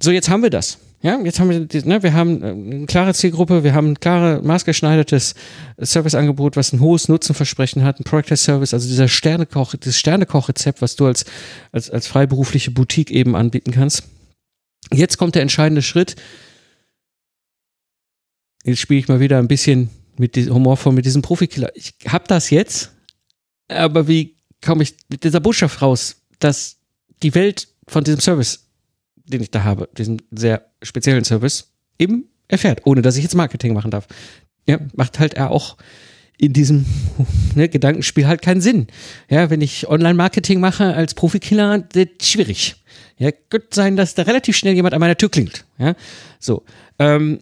So, 0.00 0.12
jetzt 0.12 0.30
haben 0.30 0.44
wir 0.44 0.50
das. 0.50 0.78
Ja, 1.00 1.16
jetzt 1.20 1.38
haben 1.38 1.50
wir, 1.50 1.82
ne, 1.84 2.02
wir 2.02 2.12
haben 2.12 2.42
äh, 2.42 2.46
eine 2.48 2.86
klare 2.86 3.14
Zielgruppe, 3.14 3.62
wir 3.62 3.72
haben 3.72 3.92
ein 3.92 4.00
klare, 4.00 4.42
maßgeschneidertes 4.42 5.34
Serviceangebot, 5.76 6.56
was 6.56 6.72
ein 6.72 6.80
hohes 6.80 7.08
Nutzenversprechen 7.08 7.84
hat, 7.84 8.00
ein 8.00 8.04
Product 8.04 8.36
Service, 8.36 8.74
also 8.74 8.88
dieser 8.88 9.06
Sternekoch, 9.06 9.76
dieses 9.76 9.96
Sternekochrezept, 9.98 10.82
was 10.82 10.96
du 10.96 11.06
als, 11.06 11.24
als, 11.70 11.88
als 11.88 12.08
freiberufliche 12.08 12.72
Boutique 12.72 13.12
eben 13.12 13.36
anbieten 13.36 13.70
kannst. 13.70 14.04
Jetzt 14.92 15.18
kommt 15.18 15.36
der 15.36 15.42
entscheidende 15.42 15.82
Schritt. 15.82 16.16
Jetzt 18.64 18.80
spiele 18.80 18.98
ich 18.98 19.08
mal 19.08 19.20
wieder 19.20 19.38
ein 19.38 19.48
bisschen 19.48 19.90
mit 20.16 20.34
diesem 20.34 20.54
humorvoll 20.54 20.92
mit 20.92 21.06
diesem 21.06 21.22
Profikiller. 21.22 21.70
Ich 21.74 21.94
hab 22.06 22.26
das 22.26 22.50
jetzt, 22.50 22.92
aber 23.68 24.08
wie 24.08 24.36
komme 24.64 24.82
ich 24.82 24.96
mit 25.08 25.22
dieser 25.22 25.38
Botschaft 25.38 25.80
raus, 25.80 26.16
dass 26.40 26.78
die 27.22 27.34
Welt 27.36 27.68
von 27.86 28.02
diesem 28.02 28.20
Service 28.20 28.67
den 29.28 29.42
ich 29.42 29.50
da 29.50 29.64
habe, 29.64 29.88
diesen 29.96 30.22
sehr 30.30 30.66
speziellen 30.82 31.24
Service, 31.24 31.72
im 31.98 32.24
erfährt, 32.48 32.80
ohne 32.84 33.02
dass 33.02 33.16
ich 33.16 33.22
jetzt 33.22 33.34
Marketing 33.34 33.74
machen 33.74 33.90
darf. 33.90 34.06
Ja, 34.66 34.78
macht 34.94 35.18
halt 35.18 35.34
er 35.34 35.50
auch 35.50 35.76
in 36.38 36.52
diesem 36.52 36.86
ne, 37.54 37.68
Gedankenspiel 37.68 38.26
halt 38.26 38.42
keinen 38.42 38.60
Sinn. 38.60 38.86
Ja, 39.28 39.50
wenn 39.50 39.60
ich 39.60 39.88
Online-Marketing 39.88 40.60
mache 40.60 40.94
als 40.94 41.14
Profikiller, 41.14 41.78
das 41.78 42.06
ist 42.20 42.30
schwierig. 42.30 42.76
Ja, 43.18 43.30
könnte 43.32 43.68
sein, 43.72 43.96
dass 43.96 44.14
da 44.14 44.22
relativ 44.22 44.56
schnell 44.56 44.74
jemand 44.74 44.94
an 44.94 45.00
meiner 45.00 45.16
Tür 45.16 45.30
klingelt. 45.30 45.64
Ja, 45.78 45.94
so. 46.38 46.64
Ähm, 46.98 47.40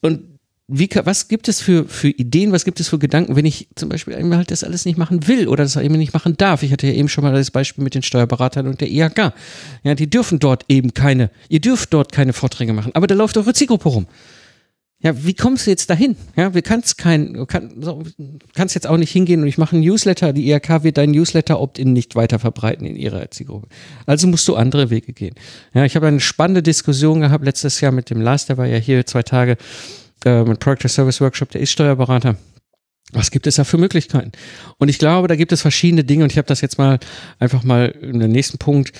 und 0.00 0.35
wie, 0.68 0.90
was 1.04 1.28
gibt 1.28 1.46
es 1.46 1.60
für, 1.60 1.86
für 1.86 2.08
Ideen, 2.08 2.50
was 2.50 2.64
gibt 2.64 2.80
es 2.80 2.88
für 2.88 2.98
Gedanken, 2.98 3.36
wenn 3.36 3.44
ich 3.44 3.68
zum 3.76 3.88
Beispiel 3.88 4.16
einmal 4.16 4.38
halt 4.38 4.50
das 4.50 4.64
alles 4.64 4.84
nicht 4.84 4.98
machen 4.98 5.28
will 5.28 5.46
oder 5.46 5.62
das 5.62 5.76
eben 5.76 5.96
nicht 5.96 6.12
machen 6.12 6.36
darf? 6.36 6.64
Ich 6.64 6.72
hatte 6.72 6.88
ja 6.88 6.92
eben 6.92 7.08
schon 7.08 7.22
mal 7.22 7.32
das 7.32 7.52
Beispiel 7.52 7.84
mit 7.84 7.94
den 7.94 8.02
Steuerberatern 8.02 8.66
und 8.66 8.80
der 8.80 8.90
IHK. 8.90 9.32
Ja, 9.84 9.94
die 9.94 10.10
dürfen 10.10 10.40
dort 10.40 10.64
eben 10.68 10.92
keine, 10.92 11.30
ihr 11.48 11.60
dürft 11.60 11.94
dort 11.94 12.10
keine 12.10 12.32
Vorträge 12.32 12.72
machen, 12.72 12.92
aber 12.94 13.06
da 13.06 13.14
läuft 13.14 13.36
eure 13.36 13.54
Zielgruppe 13.54 13.88
rum. 13.88 14.06
Ja, 14.98 15.24
wie 15.24 15.34
kommst 15.34 15.66
du 15.66 15.70
jetzt 15.70 15.88
dahin? 15.88 16.16
Ja, 16.36 16.54
wir 16.54 16.62
kannst 16.62 16.98
kein, 16.98 17.46
kann, 17.46 17.80
so, 17.80 18.02
kannst 18.54 18.74
jetzt 18.74 18.88
auch 18.88 18.96
nicht 18.96 19.12
hingehen 19.12 19.42
und 19.42 19.46
ich 19.46 19.58
mache 19.58 19.76
einen 19.76 19.84
Newsletter. 19.84 20.32
Die 20.32 20.50
IHK 20.50 20.82
wird 20.82 20.96
deinen 20.96 21.12
Newsletter 21.12 21.60
Opt-in 21.60 21.92
nicht 21.92 22.16
weiter 22.16 22.38
verbreiten 22.38 22.86
in 22.86 22.96
ihrer 22.96 23.30
Zielgruppe. 23.30 23.68
Also 24.06 24.26
musst 24.26 24.48
du 24.48 24.56
andere 24.56 24.90
Wege 24.90 25.12
gehen. 25.12 25.34
Ja, 25.74 25.84
ich 25.84 25.94
habe 25.94 26.06
eine 26.06 26.18
spannende 26.18 26.62
Diskussion 26.62 27.20
gehabt 27.20 27.44
letztes 27.44 27.80
Jahr 27.80 27.92
mit 27.92 28.08
dem 28.08 28.22
Lars, 28.22 28.46
der 28.46 28.56
war 28.56 28.66
ja 28.66 28.78
hier 28.78 29.04
zwei 29.06 29.22
Tage 29.22 29.58
äh, 30.24 30.44
mit 30.44 30.60
Project 30.60 30.90
Service 30.90 31.20
Workshop, 31.20 31.50
der 31.50 31.60
ist 31.60 31.70
Steuerberater. 31.70 32.36
Was 33.12 33.30
gibt 33.30 33.46
es 33.46 33.56
da 33.56 33.64
für 33.64 33.78
Möglichkeiten? 33.78 34.32
Und 34.78 34.88
ich 34.88 34.98
glaube, 34.98 35.28
da 35.28 35.36
gibt 35.36 35.52
es 35.52 35.62
verschiedene 35.62 36.02
Dinge 36.02 36.24
und 36.24 36.32
ich 36.32 36.38
habe 36.38 36.48
das 36.48 36.60
jetzt 36.60 36.78
mal 36.78 36.98
einfach 37.38 37.62
mal 37.62 37.86
in 37.86 38.18
den 38.18 38.32
nächsten 38.32 38.58
Punkt 38.58 38.92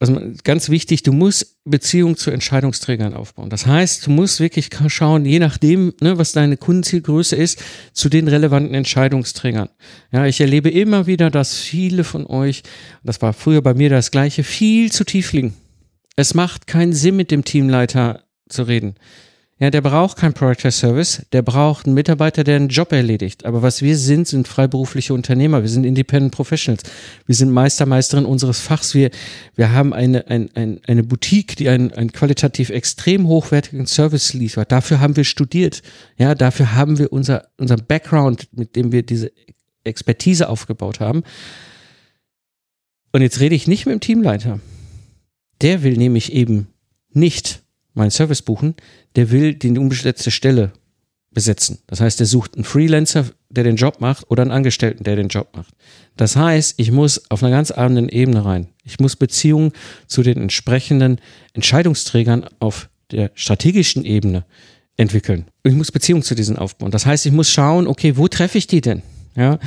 also 0.00 0.20
ganz 0.42 0.68
wichtig, 0.68 1.02
du 1.02 1.12
musst 1.12 1.56
Beziehung 1.64 2.16
zu 2.16 2.30
Entscheidungsträgern 2.30 3.14
aufbauen. 3.14 3.48
Das 3.48 3.66
heißt, 3.66 4.06
du 4.06 4.10
musst 4.10 4.40
wirklich 4.40 4.68
schauen, 4.88 5.24
je 5.24 5.38
nachdem, 5.38 5.94
ne, 6.00 6.18
was 6.18 6.32
deine 6.32 6.56
Kundenzielgröße 6.56 7.36
ist, 7.36 7.62
zu 7.92 8.08
den 8.08 8.28
relevanten 8.28 8.74
Entscheidungsträgern. 8.74 9.68
Ja, 10.12 10.26
ich 10.26 10.40
erlebe 10.40 10.68
immer 10.68 11.06
wieder, 11.06 11.30
dass 11.30 11.58
viele 11.58 12.04
von 12.04 12.26
euch, 12.26 12.64
das 13.02 13.22
war 13.22 13.32
früher 13.32 13.62
bei 13.62 13.74
mir 13.74 13.88
das 13.88 14.10
gleiche, 14.10 14.42
viel 14.42 14.90
zu 14.90 15.04
tief 15.04 15.32
liegen. 15.32 15.54
Es 16.16 16.34
macht 16.34 16.66
keinen 16.66 16.92
Sinn, 16.92 17.16
mit 17.16 17.30
dem 17.30 17.44
Teamleiter 17.44 18.24
zu 18.48 18.64
reden. 18.64 18.96
Ja, 19.60 19.70
der 19.70 19.82
braucht 19.82 20.16
kein 20.16 20.34
Product 20.34 20.68
Service, 20.72 21.22
der 21.32 21.42
braucht 21.42 21.86
einen 21.86 21.94
Mitarbeiter, 21.94 22.42
der 22.42 22.56
einen 22.56 22.68
Job 22.68 22.90
erledigt. 22.90 23.44
Aber 23.44 23.62
was 23.62 23.82
wir 23.82 23.96
sind, 23.96 24.26
sind 24.26 24.48
freiberufliche 24.48 25.14
Unternehmer. 25.14 25.62
Wir 25.62 25.68
sind 25.68 25.84
Independent 25.84 26.34
Professionals. 26.34 26.82
Wir 27.26 27.36
sind 27.36 27.52
Meister, 27.52 27.86
Meisterin 27.86 28.24
unseres 28.24 28.58
Fachs. 28.58 28.94
Wir, 28.94 29.10
wir 29.54 29.70
haben 29.70 29.92
eine, 29.92 30.26
ein, 30.26 30.50
ein, 30.56 30.80
eine 30.88 31.04
Boutique, 31.04 31.54
die 31.54 31.68
einen, 31.68 31.92
einen 31.92 32.10
qualitativ 32.10 32.70
extrem 32.70 33.28
hochwertigen 33.28 33.86
Service 33.86 34.34
liefert. 34.34 34.72
Dafür 34.72 34.98
haben 34.98 35.14
wir 35.16 35.24
studiert. 35.24 35.82
Ja, 36.18 36.34
dafür 36.34 36.74
haben 36.74 36.98
wir 36.98 37.12
unser, 37.12 37.46
unser 37.56 37.76
Background, 37.76 38.48
mit 38.50 38.74
dem 38.74 38.90
wir 38.90 39.04
diese 39.04 39.30
Expertise 39.84 40.48
aufgebaut 40.48 40.98
haben. 40.98 41.22
Und 43.12 43.22
jetzt 43.22 43.38
rede 43.38 43.54
ich 43.54 43.68
nicht 43.68 43.86
mit 43.86 43.92
dem 43.92 44.00
Teamleiter. 44.00 44.58
Der 45.62 45.84
will 45.84 45.96
nämlich 45.96 46.32
eben 46.32 46.66
nicht 47.12 47.63
meinen 47.94 48.10
Service 48.10 48.42
buchen, 48.42 48.74
der 49.16 49.30
will 49.30 49.54
die 49.54 49.70
unbesetzte 49.70 50.30
Stelle 50.30 50.72
besetzen. 51.32 51.78
Das 51.86 52.00
heißt, 52.00 52.20
er 52.20 52.26
sucht 52.26 52.54
einen 52.54 52.64
Freelancer, 52.64 53.26
der 53.48 53.64
den 53.64 53.76
Job 53.76 54.00
macht 54.00 54.30
oder 54.30 54.42
einen 54.42 54.52
Angestellten, 54.52 55.04
der 55.04 55.16
den 55.16 55.28
Job 55.28 55.48
macht. 55.54 55.74
Das 56.16 56.36
heißt, 56.36 56.74
ich 56.78 56.92
muss 56.92 57.30
auf 57.30 57.42
einer 57.42 57.54
ganz 57.54 57.70
anderen 57.70 58.08
Ebene 58.08 58.44
rein. 58.44 58.68
Ich 58.84 59.00
muss 59.00 59.16
Beziehungen 59.16 59.72
zu 60.06 60.22
den 60.22 60.40
entsprechenden 60.40 61.20
Entscheidungsträgern 61.52 62.46
auf 62.60 62.88
der 63.10 63.30
strategischen 63.34 64.04
Ebene 64.04 64.44
entwickeln. 64.96 65.46
Ich 65.64 65.74
muss 65.74 65.92
Beziehungen 65.92 66.22
zu 66.22 66.34
diesen 66.34 66.56
aufbauen. 66.56 66.90
Das 66.90 67.04
heißt, 67.04 67.26
ich 67.26 67.32
muss 67.32 67.50
schauen, 67.50 67.86
okay, 67.86 68.16
wo 68.16 68.28
treffe 68.28 68.58
ich 68.58 68.66
die 68.66 68.80
denn? 68.80 69.02
Ja, 69.36 69.58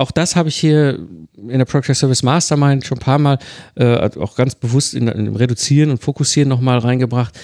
auch 0.00 0.10
das 0.10 0.34
habe 0.34 0.48
ich 0.48 0.56
hier 0.56 0.98
in 1.36 1.58
der 1.58 1.64
Project 1.64 1.96
Service 1.96 2.22
Mastermind 2.22 2.86
schon 2.86 2.98
ein 2.98 3.02
paar 3.02 3.18
Mal 3.18 3.38
äh, 3.76 4.10
auch 4.18 4.34
ganz 4.34 4.54
bewusst 4.54 4.94
in, 4.94 5.08
in 5.08 5.36
Reduzieren 5.36 5.90
und 5.90 6.02
Fokussieren 6.02 6.48
nochmal 6.48 6.78
reingebracht 6.78 7.38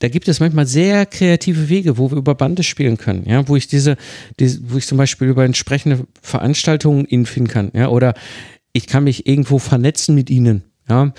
da 0.00 0.08
gibt 0.08 0.28
es 0.28 0.40
manchmal 0.40 0.66
sehr 0.66 1.06
kreative 1.06 1.68
Wege, 1.68 1.98
wo 1.98 2.10
wir 2.10 2.18
über 2.18 2.34
Bande 2.34 2.62
spielen 2.62 2.98
können, 2.98 3.24
ja, 3.26 3.48
wo 3.48 3.56
ich 3.56 3.66
diese, 3.66 3.96
diese 4.38 4.60
wo 4.70 4.76
ich 4.76 4.86
zum 4.86 4.98
Beispiel 4.98 5.28
über 5.28 5.44
entsprechende 5.44 6.06
Veranstaltungen 6.22 7.04
ihnen 7.06 7.26
finden 7.26 7.48
kann, 7.48 7.70
ja, 7.74 7.88
oder 7.88 8.14
ich 8.72 8.86
kann 8.86 9.04
mich 9.04 9.26
irgendwo 9.26 9.58
vernetzen 9.58 10.14
mit 10.14 10.30
ihnen, 10.30 10.62
ja. 10.88 11.12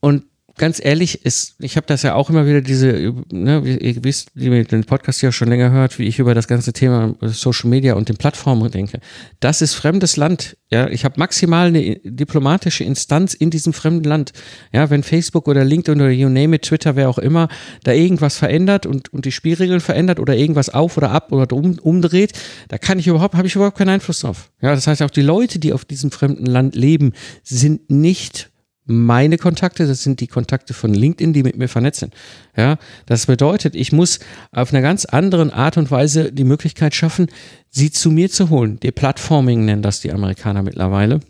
Und 0.00 0.24
ganz 0.56 0.80
ehrlich, 0.84 1.24
ist, 1.24 1.56
ich 1.58 1.76
habe 1.76 1.86
das 1.86 2.02
ja 2.02 2.14
auch 2.14 2.30
immer 2.30 2.46
wieder 2.46 2.60
diese, 2.60 3.12
ne, 3.32 3.60
ihr 3.60 4.04
wisst, 4.04 4.30
die 4.34 4.64
den 4.64 4.84
Podcast 4.84 5.20
ja 5.22 5.32
schon 5.32 5.48
länger 5.48 5.70
hört, 5.70 5.98
wie 5.98 6.04
ich 6.04 6.18
über 6.18 6.34
das 6.34 6.48
ganze 6.48 6.72
Thema 6.72 7.14
Social 7.22 7.68
Media 7.68 7.94
und 7.94 8.08
den 8.08 8.16
Plattformen 8.16 8.70
denke. 8.70 9.00
Das 9.40 9.62
ist 9.62 9.74
fremdes 9.74 10.16
Land. 10.16 10.56
Ja, 10.70 10.88
ich 10.88 11.04
habe 11.04 11.18
maximal 11.18 11.68
eine 11.68 12.00
diplomatische 12.04 12.84
Instanz 12.84 13.34
in 13.34 13.50
diesem 13.50 13.72
fremden 13.72 14.04
Land. 14.04 14.32
Ja, 14.72 14.90
wenn 14.90 15.02
Facebook 15.02 15.48
oder 15.48 15.64
LinkedIn 15.64 16.00
oder 16.00 16.10
you 16.10 16.28
name 16.28 16.56
it, 16.56 16.62
Twitter, 16.62 16.96
wer 16.96 17.08
auch 17.08 17.18
immer, 17.18 17.48
da 17.82 17.92
irgendwas 17.92 18.36
verändert 18.36 18.86
und, 18.86 19.12
und 19.12 19.24
die 19.24 19.32
Spielregeln 19.32 19.80
verändert 19.80 20.20
oder 20.20 20.36
irgendwas 20.36 20.70
auf 20.70 20.96
oder 20.96 21.10
ab 21.10 21.32
oder 21.32 21.54
um, 21.54 21.78
umdreht, 21.78 22.32
da 22.68 22.78
kann 22.78 22.98
ich 22.98 23.06
überhaupt, 23.06 23.34
habe 23.34 23.46
ich 23.46 23.54
überhaupt 23.54 23.78
keinen 23.78 23.90
Einfluss 23.90 24.20
drauf. 24.20 24.50
Ja, 24.62 24.74
das 24.74 24.86
heißt 24.86 25.02
auch 25.02 25.10
die 25.10 25.22
Leute, 25.22 25.58
die 25.58 25.72
auf 25.72 25.84
diesem 25.84 26.10
fremden 26.10 26.46
Land 26.46 26.74
leben, 26.74 27.12
sind 27.42 27.90
nicht 27.90 28.50
meine 28.86 29.38
Kontakte, 29.38 29.86
das 29.86 30.02
sind 30.02 30.20
die 30.20 30.26
Kontakte 30.26 30.74
von 30.74 30.92
LinkedIn, 30.92 31.32
die 31.32 31.42
mit 31.42 31.56
mir 31.56 31.68
vernetzt 31.68 32.00
sind. 32.00 32.14
Ja, 32.56 32.76
das 33.06 33.26
bedeutet, 33.26 33.74
ich 33.74 33.92
muss 33.92 34.18
auf 34.52 34.72
einer 34.72 34.82
ganz 34.82 35.04
anderen 35.04 35.50
Art 35.50 35.76
und 35.76 35.90
Weise 35.90 36.32
die 36.32 36.44
Möglichkeit 36.44 36.94
schaffen, 36.94 37.28
sie 37.70 37.90
zu 37.90 38.10
mir 38.10 38.30
zu 38.30 38.50
holen. 38.50 38.78
Die 38.80 38.92
Plattforming 38.92 39.64
nennen 39.64 39.82
das 39.82 40.00
die 40.00 40.12
Amerikaner 40.12 40.62
mittlerweile. 40.62 41.20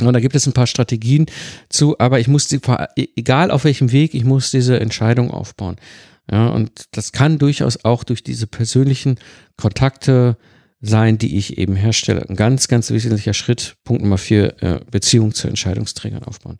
Und 0.00 0.12
da 0.12 0.20
gibt 0.20 0.34
es 0.34 0.46
ein 0.46 0.54
paar 0.54 0.66
Strategien 0.66 1.26
zu, 1.68 1.98
aber 1.98 2.18
ich 2.18 2.28
muss, 2.28 2.48
die, 2.48 2.60
egal 3.16 3.50
auf 3.50 3.64
welchem 3.64 3.92
Weg, 3.92 4.14
ich 4.14 4.24
muss 4.24 4.50
diese 4.50 4.80
Entscheidung 4.80 5.30
aufbauen. 5.30 5.76
Ja, 6.30 6.48
und 6.48 6.86
das 6.92 7.12
kann 7.12 7.38
durchaus 7.38 7.84
auch 7.84 8.04
durch 8.04 8.22
diese 8.22 8.46
persönlichen 8.46 9.18
Kontakte, 9.56 10.38
sein, 10.82 11.16
die 11.16 11.38
ich 11.38 11.58
eben 11.58 11.76
herstelle. 11.76 12.28
Ein 12.28 12.36
ganz, 12.36 12.68
ganz 12.68 12.90
wesentlicher 12.90 13.34
Schritt. 13.34 13.76
Punkt 13.84 14.02
Nummer 14.02 14.18
vier, 14.18 14.60
äh, 14.62 14.80
Beziehung 14.90 15.32
zu 15.32 15.48
Entscheidungsträgern 15.48 16.24
aufbauen. 16.24 16.58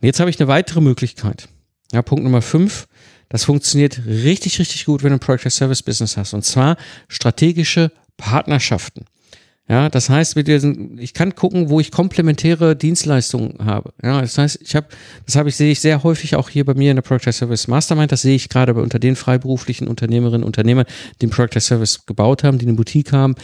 Und 0.00 0.06
jetzt 0.06 0.20
habe 0.20 0.30
ich 0.30 0.40
eine 0.40 0.48
weitere 0.48 0.80
Möglichkeit. 0.80 1.48
Ja, 1.92 2.02
Punkt 2.02 2.24
Nummer 2.24 2.42
fünf, 2.42 2.86
das 3.28 3.44
funktioniert 3.44 4.00
richtig, 4.06 4.58
richtig 4.60 4.84
gut, 4.84 5.02
wenn 5.02 5.10
du 5.10 5.16
ein 5.16 5.20
Project 5.20 5.52
Service 5.52 5.82
Business 5.82 6.16
hast. 6.16 6.32
Und 6.32 6.44
zwar 6.44 6.76
strategische 7.08 7.90
Partnerschaften. 8.16 9.04
Ja, 9.68 9.88
das 9.88 10.08
heißt, 10.08 10.36
mit 10.36 10.46
diesen, 10.46 10.96
ich 10.98 11.12
kann 11.12 11.34
gucken, 11.34 11.68
wo 11.70 11.80
ich 11.80 11.90
komplementäre 11.90 12.76
Dienstleistungen 12.76 13.64
habe. 13.64 13.92
Ja, 14.00 14.20
das 14.20 14.38
heißt, 14.38 14.60
ich 14.62 14.76
habe, 14.76 14.86
das 15.24 15.34
habe 15.34 15.48
ich 15.48 15.56
sehe 15.56 15.72
ich 15.72 15.80
sehr 15.80 16.04
häufig 16.04 16.36
auch 16.36 16.48
hier 16.48 16.64
bei 16.64 16.74
mir 16.74 16.90
in 16.92 16.96
der 16.96 17.02
Project 17.02 17.34
Service 17.34 17.66
Mastermind. 17.66 18.12
Das 18.12 18.22
sehe 18.22 18.36
ich 18.36 18.48
gerade 18.48 18.74
bei 18.74 18.80
unter 18.80 19.00
den 19.00 19.16
freiberuflichen 19.16 19.88
Unternehmerinnen 19.88 20.42
und 20.42 20.46
Unternehmern, 20.46 20.86
die 21.16 21.26
den 21.26 21.30
Project 21.30 21.62
Service 21.62 22.06
gebaut 22.06 22.44
haben, 22.44 22.58
die 22.58 22.66
eine 22.66 22.76
Boutique 22.76 23.12
haben, 23.12 23.34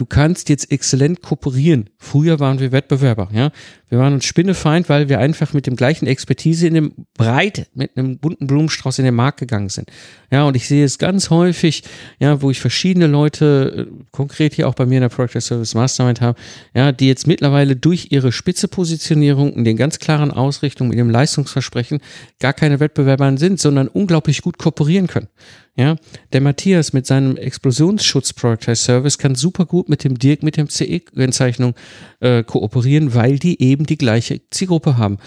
du 0.00 0.06
kannst 0.06 0.48
jetzt 0.48 0.72
exzellent 0.72 1.20
kooperieren. 1.20 1.90
Früher 1.98 2.40
waren 2.40 2.58
wir 2.58 2.72
Wettbewerber, 2.72 3.28
ja. 3.32 3.50
Wir 3.90 3.98
waren 3.98 4.14
uns 4.14 4.24
Spinnefeind, 4.24 4.88
weil 4.88 5.08
wir 5.08 5.18
einfach 5.18 5.52
mit 5.52 5.66
dem 5.66 5.74
gleichen 5.74 6.06
Expertise 6.06 6.66
in 6.66 6.74
dem 6.74 6.92
breit, 7.14 7.66
mit 7.74 7.98
einem 7.98 8.18
bunten 8.18 8.46
Blumenstrauß 8.46 9.00
in 9.00 9.04
den 9.04 9.16
Markt 9.16 9.40
gegangen 9.40 9.68
sind. 9.68 9.90
Ja, 10.30 10.44
und 10.44 10.56
ich 10.56 10.68
sehe 10.68 10.84
es 10.84 10.98
ganz 10.98 11.28
häufig, 11.28 11.82
ja, 12.20 12.40
wo 12.40 12.50
ich 12.50 12.60
verschiedene 12.60 13.08
Leute, 13.08 13.88
äh, 13.90 14.04
konkret 14.12 14.54
hier 14.54 14.68
auch 14.68 14.74
bei 14.74 14.86
mir 14.86 14.98
in 14.98 15.02
der 15.02 15.08
Project 15.08 15.42
Service 15.42 15.74
Mastermind 15.74 16.20
habe, 16.20 16.38
ja, 16.72 16.92
die 16.92 17.08
jetzt 17.08 17.26
mittlerweile 17.26 17.74
durch 17.76 18.06
ihre 18.10 18.30
spitze 18.30 18.68
Positionierung 18.68 19.52
in 19.52 19.64
den 19.64 19.76
ganz 19.76 19.98
klaren 19.98 20.30
Ausrichtungen, 20.30 20.90
mit 20.90 20.98
dem 20.98 21.10
Leistungsversprechen 21.10 21.98
gar 22.38 22.52
keine 22.52 22.80
Wettbewerber 22.80 23.36
sind, 23.36 23.60
sondern 23.60 23.88
unglaublich 23.88 24.40
gut 24.40 24.56
kooperieren 24.56 25.08
können. 25.08 25.28
Ja, 25.76 25.96
der 26.32 26.40
Matthias 26.40 26.92
mit 26.92 27.06
seinem 27.06 27.36
Explosionsschutz 27.36 28.34
Service 28.74 29.18
kann 29.18 29.34
super 29.34 29.66
gut 29.66 29.88
mit 29.88 30.04
dem 30.04 30.18
Dirk 30.18 30.42
mit 30.42 30.56
dem 30.56 30.68
CE-Kennzeichnung 30.68 31.74
äh, 32.20 32.42
kooperieren, 32.42 33.14
weil 33.14 33.38
die 33.38 33.62
eben 33.62 33.86
die 33.86 33.96
gleiche 33.96 34.40
Zielgruppe 34.50 34.98
haben 34.98 35.18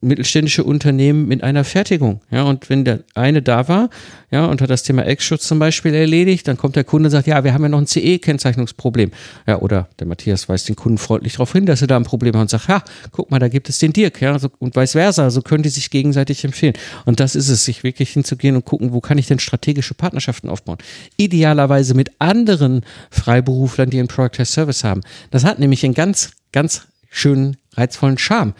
mittelständische 0.00 0.62
Unternehmen 0.62 1.26
mit 1.26 1.42
einer 1.42 1.64
Fertigung. 1.64 2.20
Ja, 2.30 2.42
und 2.42 2.68
wenn 2.68 2.84
der 2.84 3.00
eine 3.14 3.40
da 3.40 3.66
war, 3.68 3.88
ja, 4.30 4.44
und 4.44 4.60
hat 4.60 4.68
das 4.68 4.82
Thema 4.82 5.06
Ex-Schutz 5.06 5.46
zum 5.46 5.58
Beispiel 5.58 5.94
erledigt, 5.94 6.46
dann 6.48 6.56
kommt 6.56 6.76
der 6.76 6.84
Kunde 6.84 7.06
und 7.06 7.10
sagt, 7.10 7.26
ja, 7.26 7.44
wir 7.44 7.54
haben 7.54 7.62
ja 7.62 7.68
noch 7.68 7.80
ein 7.80 7.86
CE-Kennzeichnungsproblem. 7.86 9.10
Ja, 9.46 9.58
oder 9.60 9.88
der 9.98 10.06
Matthias 10.06 10.48
weist 10.48 10.68
den 10.68 10.76
Kunden 10.76 10.98
freundlich 10.98 11.34
darauf 11.34 11.52
hin, 11.52 11.64
dass 11.64 11.80
er 11.80 11.86
da 11.86 11.96
ein 11.96 12.04
Problem 12.04 12.34
hat 12.34 12.42
und 12.42 12.50
sagt, 12.50 12.68
ja, 12.68 12.82
guck 13.12 13.30
mal, 13.30 13.38
da 13.38 13.48
gibt 13.48 13.68
es 13.68 13.78
den 13.78 13.92
Dirk, 13.92 14.20
ja, 14.20 14.38
so, 14.38 14.50
und 14.58 14.76
vice 14.76 14.92
versa. 14.92 15.30
So 15.30 15.40
können 15.40 15.62
die 15.62 15.70
sich 15.70 15.88
gegenseitig 15.90 16.44
empfehlen. 16.44 16.74
Und 17.06 17.20
das 17.20 17.34
ist 17.34 17.48
es, 17.48 17.64
sich 17.64 17.82
wirklich 17.82 18.10
hinzugehen 18.10 18.56
und 18.56 18.64
gucken, 18.64 18.92
wo 18.92 19.00
kann 19.00 19.18
ich 19.18 19.26
denn 19.26 19.38
strategische 19.38 19.94
Partnerschaften 19.94 20.50
aufbauen? 20.50 20.78
Idealerweise 21.16 21.94
mit 21.94 22.10
anderen 22.18 22.84
Freiberuflern, 23.10 23.88
die 23.88 23.98
einen 23.98 24.08
Product 24.08 24.44
Service 24.44 24.84
haben. 24.84 25.00
Das 25.30 25.44
hat 25.44 25.58
nämlich 25.58 25.84
einen 25.84 25.94
ganz, 25.94 26.32
ganz 26.52 26.86
schönen, 27.08 27.56
reizvollen 27.76 28.18
Charme 28.18 28.54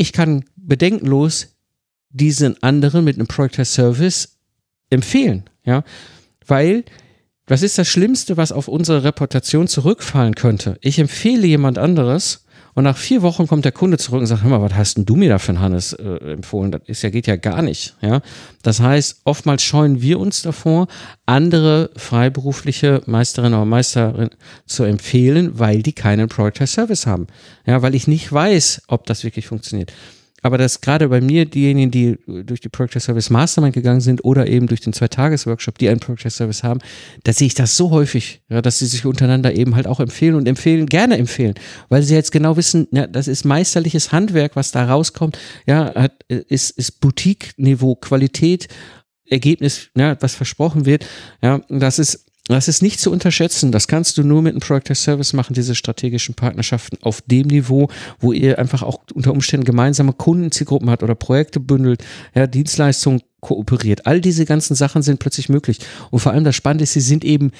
ich 0.00 0.14
kann 0.14 0.46
bedenkenlos 0.56 1.48
diesen 2.08 2.60
anderen 2.62 3.04
mit 3.04 3.16
einem 3.16 3.26
Product 3.26 3.58
as 3.58 3.74
Service 3.74 4.38
empfehlen, 4.88 5.44
ja, 5.62 5.84
weil 6.46 6.84
was 7.46 7.62
ist 7.62 7.76
das 7.76 7.86
Schlimmste, 7.86 8.38
was 8.38 8.50
auf 8.50 8.66
unsere 8.66 9.04
Reputation 9.04 9.68
zurückfallen 9.68 10.36
könnte? 10.36 10.78
Ich 10.80 10.98
empfehle 10.98 11.46
jemand 11.46 11.76
anderes 11.76 12.46
und 12.80 12.84
nach 12.84 12.96
vier 12.96 13.20
Wochen 13.20 13.46
kommt 13.46 13.66
der 13.66 13.72
Kunde 13.72 13.98
zurück 13.98 14.20
und 14.20 14.26
sagt, 14.26 14.42
hör 14.42 14.48
mal, 14.48 14.62
was 14.62 14.74
hast 14.74 14.96
denn 14.96 15.04
du 15.04 15.14
mir 15.14 15.28
da 15.28 15.38
für 15.38 15.50
einen 15.50 15.60
Hannes 15.60 15.92
äh, 15.92 16.32
empfohlen? 16.32 16.72
Das 16.72 16.80
ist 16.86 17.02
ja, 17.02 17.10
geht 17.10 17.26
ja 17.26 17.36
gar 17.36 17.60
nicht. 17.60 17.94
Ja? 18.00 18.22
Das 18.62 18.80
heißt, 18.80 19.20
oftmals 19.24 19.62
scheuen 19.62 20.00
wir 20.00 20.18
uns 20.18 20.40
davor, 20.40 20.88
andere 21.26 21.90
freiberufliche 21.96 23.02
Meisterinnen 23.04 23.52
oder 23.52 23.66
Meister 23.66 24.30
zu 24.64 24.84
empfehlen, 24.84 25.58
weil 25.58 25.82
die 25.82 25.92
keinen 25.92 26.28
Product 26.28 26.66
Service 26.66 27.06
haben. 27.06 27.26
Ja, 27.66 27.82
weil 27.82 27.94
ich 27.94 28.08
nicht 28.08 28.32
weiß, 28.32 28.84
ob 28.88 29.04
das 29.04 29.24
wirklich 29.24 29.46
funktioniert 29.46 29.92
aber 30.42 30.58
dass 30.58 30.80
gerade 30.80 31.08
bei 31.08 31.20
mir 31.20 31.44
diejenigen, 31.46 31.90
die 31.90 32.18
durch 32.26 32.60
die 32.60 32.68
Project 32.68 33.02
Service 33.02 33.30
Mastermind 33.30 33.74
gegangen 33.74 34.00
sind 34.00 34.24
oder 34.24 34.46
eben 34.46 34.66
durch 34.66 34.80
den 34.80 34.92
Zwei-Tages-Workshop, 34.92 35.78
die 35.78 35.88
einen 35.88 36.00
Project 36.00 36.32
Service 36.32 36.62
haben, 36.62 36.80
da 37.24 37.32
sehe 37.32 37.46
ich 37.46 37.54
das 37.54 37.76
so 37.76 37.90
häufig, 37.90 38.42
ja, 38.48 38.62
dass 38.62 38.78
sie 38.78 38.86
sich 38.86 39.04
untereinander 39.04 39.54
eben 39.54 39.76
halt 39.76 39.86
auch 39.86 40.00
empfehlen 40.00 40.34
und 40.34 40.48
empfehlen, 40.48 40.86
gerne 40.86 41.18
empfehlen, 41.18 41.54
weil 41.88 42.02
sie 42.02 42.14
jetzt 42.14 42.32
genau 42.32 42.56
wissen, 42.56 42.88
ja, 42.92 43.06
das 43.06 43.28
ist 43.28 43.44
meisterliches 43.44 44.12
Handwerk, 44.12 44.56
was 44.56 44.72
da 44.72 44.84
rauskommt, 44.86 45.38
ja, 45.66 45.94
hat, 45.94 46.12
ist, 46.28 46.70
ist 46.70 47.00
Boutique-Niveau, 47.00 47.96
Qualität, 47.96 48.68
Ergebnis, 49.26 49.88
ja, 49.96 50.16
was 50.20 50.34
versprochen 50.34 50.86
wird, 50.86 51.06
ja, 51.42 51.60
das 51.68 51.98
ist 51.98 52.29
das 52.54 52.68
ist 52.68 52.82
nicht 52.82 53.00
zu 53.00 53.10
unterschätzen. 53.10 53.72
Das 53.72 53.88
kannst 53.88 54.18
du 54.18 54.24
nur 54.24 54.42
mit 54.42 54.52
einem 54.52 54.60
Product 54.60 54.90
as 54.90 55.02
Service 55.02 55.32
machen, 55.32 55.54
diese 55.54 55.74
strategischen 55.74 56.34
Partnerschaften 56.34 56.98
auf 57.02 57.22
dem 57.22 57.46
Niveau, 57.48 57.88
wo 58.18 58.32
ihr 58.32 58.58
einfach 58.58 58.82
auch 58.82 59.00
unter 59.14 59.32
Umständen 59.32 59.64
gemeinsame 59.64 60.12
Kundenzielgruppen 60.12 60.90
hat 60.90 61.02
oder 61.02 61.14
Projekte 61.14 61.60
bündelt, 61.60 62.04
ja, 62.34 62.46
Dienstleistungen 62.46 63.22
kooperiert. 63.40 64.06
All 64.06 64.20
diese 64.20 64.44
ganzen 64.44 64.74
Sachen 64.74 65.02
sind 65.02 65.18
plötzlich 65.18 65.48
möglich. 65.48 65.78
Und 66.10 66.20
vor 66.20 66.32
allem 66.32 66.44
das 66.44 66.56
Spannende 66.56 66.84
ist, 66.84 66.92
sie 66.92 67.00
sind 67.00 67.24
eben 67.24 67.52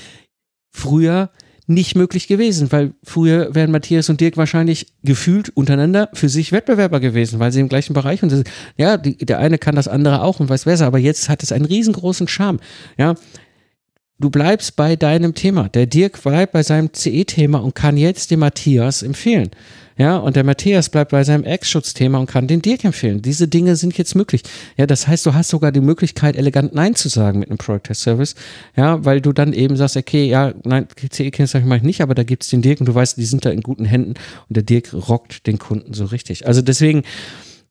früher 0.70 1.30
nicht 1.70 1.94
möglich 1.94 2.26
gewesen, 2.26 2.72
weil 2.72 2.94
früher 3.04 3.54
wären 3.54 3.70
Matthias 3.70 4.08
und 4.10 4.20
Dirk 4.20 4.36
wahrscheinlich 4.36 4.88
gefühlt 5.04 5.50
untereinander 5.50 6.10
für 6.14 6.28
sich 6.28 6.50
Wettbewerber 6.50 6.98
gewesen, 6.98 7.38
weil 7.38 7.52
sie 7.52 7.60
im 7.60 7.68
gleichen 7.68 7.94
Bereich 7.94 8.22
und 8.24 8.44
ja, 8.76 8.96
die, 8.96 9.16
der 9.16 9.38
eine 9.38 9.56
kann 9.56 9.76
das 9.76 9.86
andere 9.86 10.22
auch 10.22 10.40
und 10.40 10.50
vice 10.50 10.64
versa, 10.64 10.86
aber 10.86 10.98
jetzt 10.98 11.28
hat 11.28 11.44
es 11.44 11.52
einen 11.52 11.64
riesengroßen 11.64 12.26
Charme. 12.26 12.58
Ja, 12.98 13.14
du 14.20 14.30
bleibst 14.30 14.76
bei 14.76 14.96
deinem 14.96 15.34
Thema. 15.34 15.68
Der 15.68 15.86
Dirk 15.86 16.22
bleibt 16.22 16.52
bei 16.52 16.62
seinem 16.62 16.92
CE-Thema 16.92 17.58
und 17.58 17.74
kann 17.74 17.96
jetzt 17.96 18.30
dem 18.30 18.40
Matthias 18.40 19.02
empfehlen. 19.02 19.50
Ja, 19.96 20.16
und 20.16 20.34
der 20.34 20.44
Matthias 20.44 20.88
bleibt 20.88 21.10
bei 21.10 21.24
seinem 21.24 21.44
Ex-Schutzthema 21.44 22.18
und 22.18 22.26
kann 22.26 22.46
den 22.46 22.62
Dirk 22.62 22.84
empfehlen. 22.84 23.20
Diese 23.20 23.48
Dinge 23.48 23.76
sind 23.76 23.98
jetzt 23.98 24.14
möglich. 24.14 24.42
Ja, 24.78 24.86
das 24.86 25.06
heißt, 25.06 25.26
du 25.26 25.34
hast 25.34 25.50
sogar 25.50 25.72
die 25.72 25.82
Möglichkeit, 25.82 26.36
elegant 26.36 26.74
Nein 26.74 26.94
zu 26.94 27.10
sagen 27.10 27.40
mit 27.40 27.50
einem 27.50 27.58
Product 27.58 27.82
Test 27.82 28.00
Service. 28.02 28.34
Ja, 28.76 29.04
weil 29.04 29.20
du 29.20 29.34
dann 29.34 29.52
eben 29.52 29.76
sagst, 29.76 29.98
okay, 29.98 30.26
ja, 30.26 30.54
nein, 30.64 30.86
CE-Kennzeichen 30.96 31.68
mache 31.68 31.78
ich 31.78 31.84
nicht, 31.84 32.00
aber 32.00 32.14
da 32.14 32.22
gibt's 32.22 32.48
den 32.48 32.62
Dirk 32.62 32.80
und 32.80 32.86
du 32.86 32.94
weißt, 32.94 33.18
die 33.18 33.26
sind 33.26 33.44
da 33.44 33.50
in 33.50 33.60
guten 33.60 33.84
Händen 33.84 34.14
und 34.48 34.56
der 34.56 34.62
Dirk 34.62 34.94
rockt 34.94 35.46
den 35.46 35.58
Kunden 35.58 35.92
so 35.92 36.06
richtig. 36.06 36.46
Also 36.46 36.62
deswegen, 36.62 37.02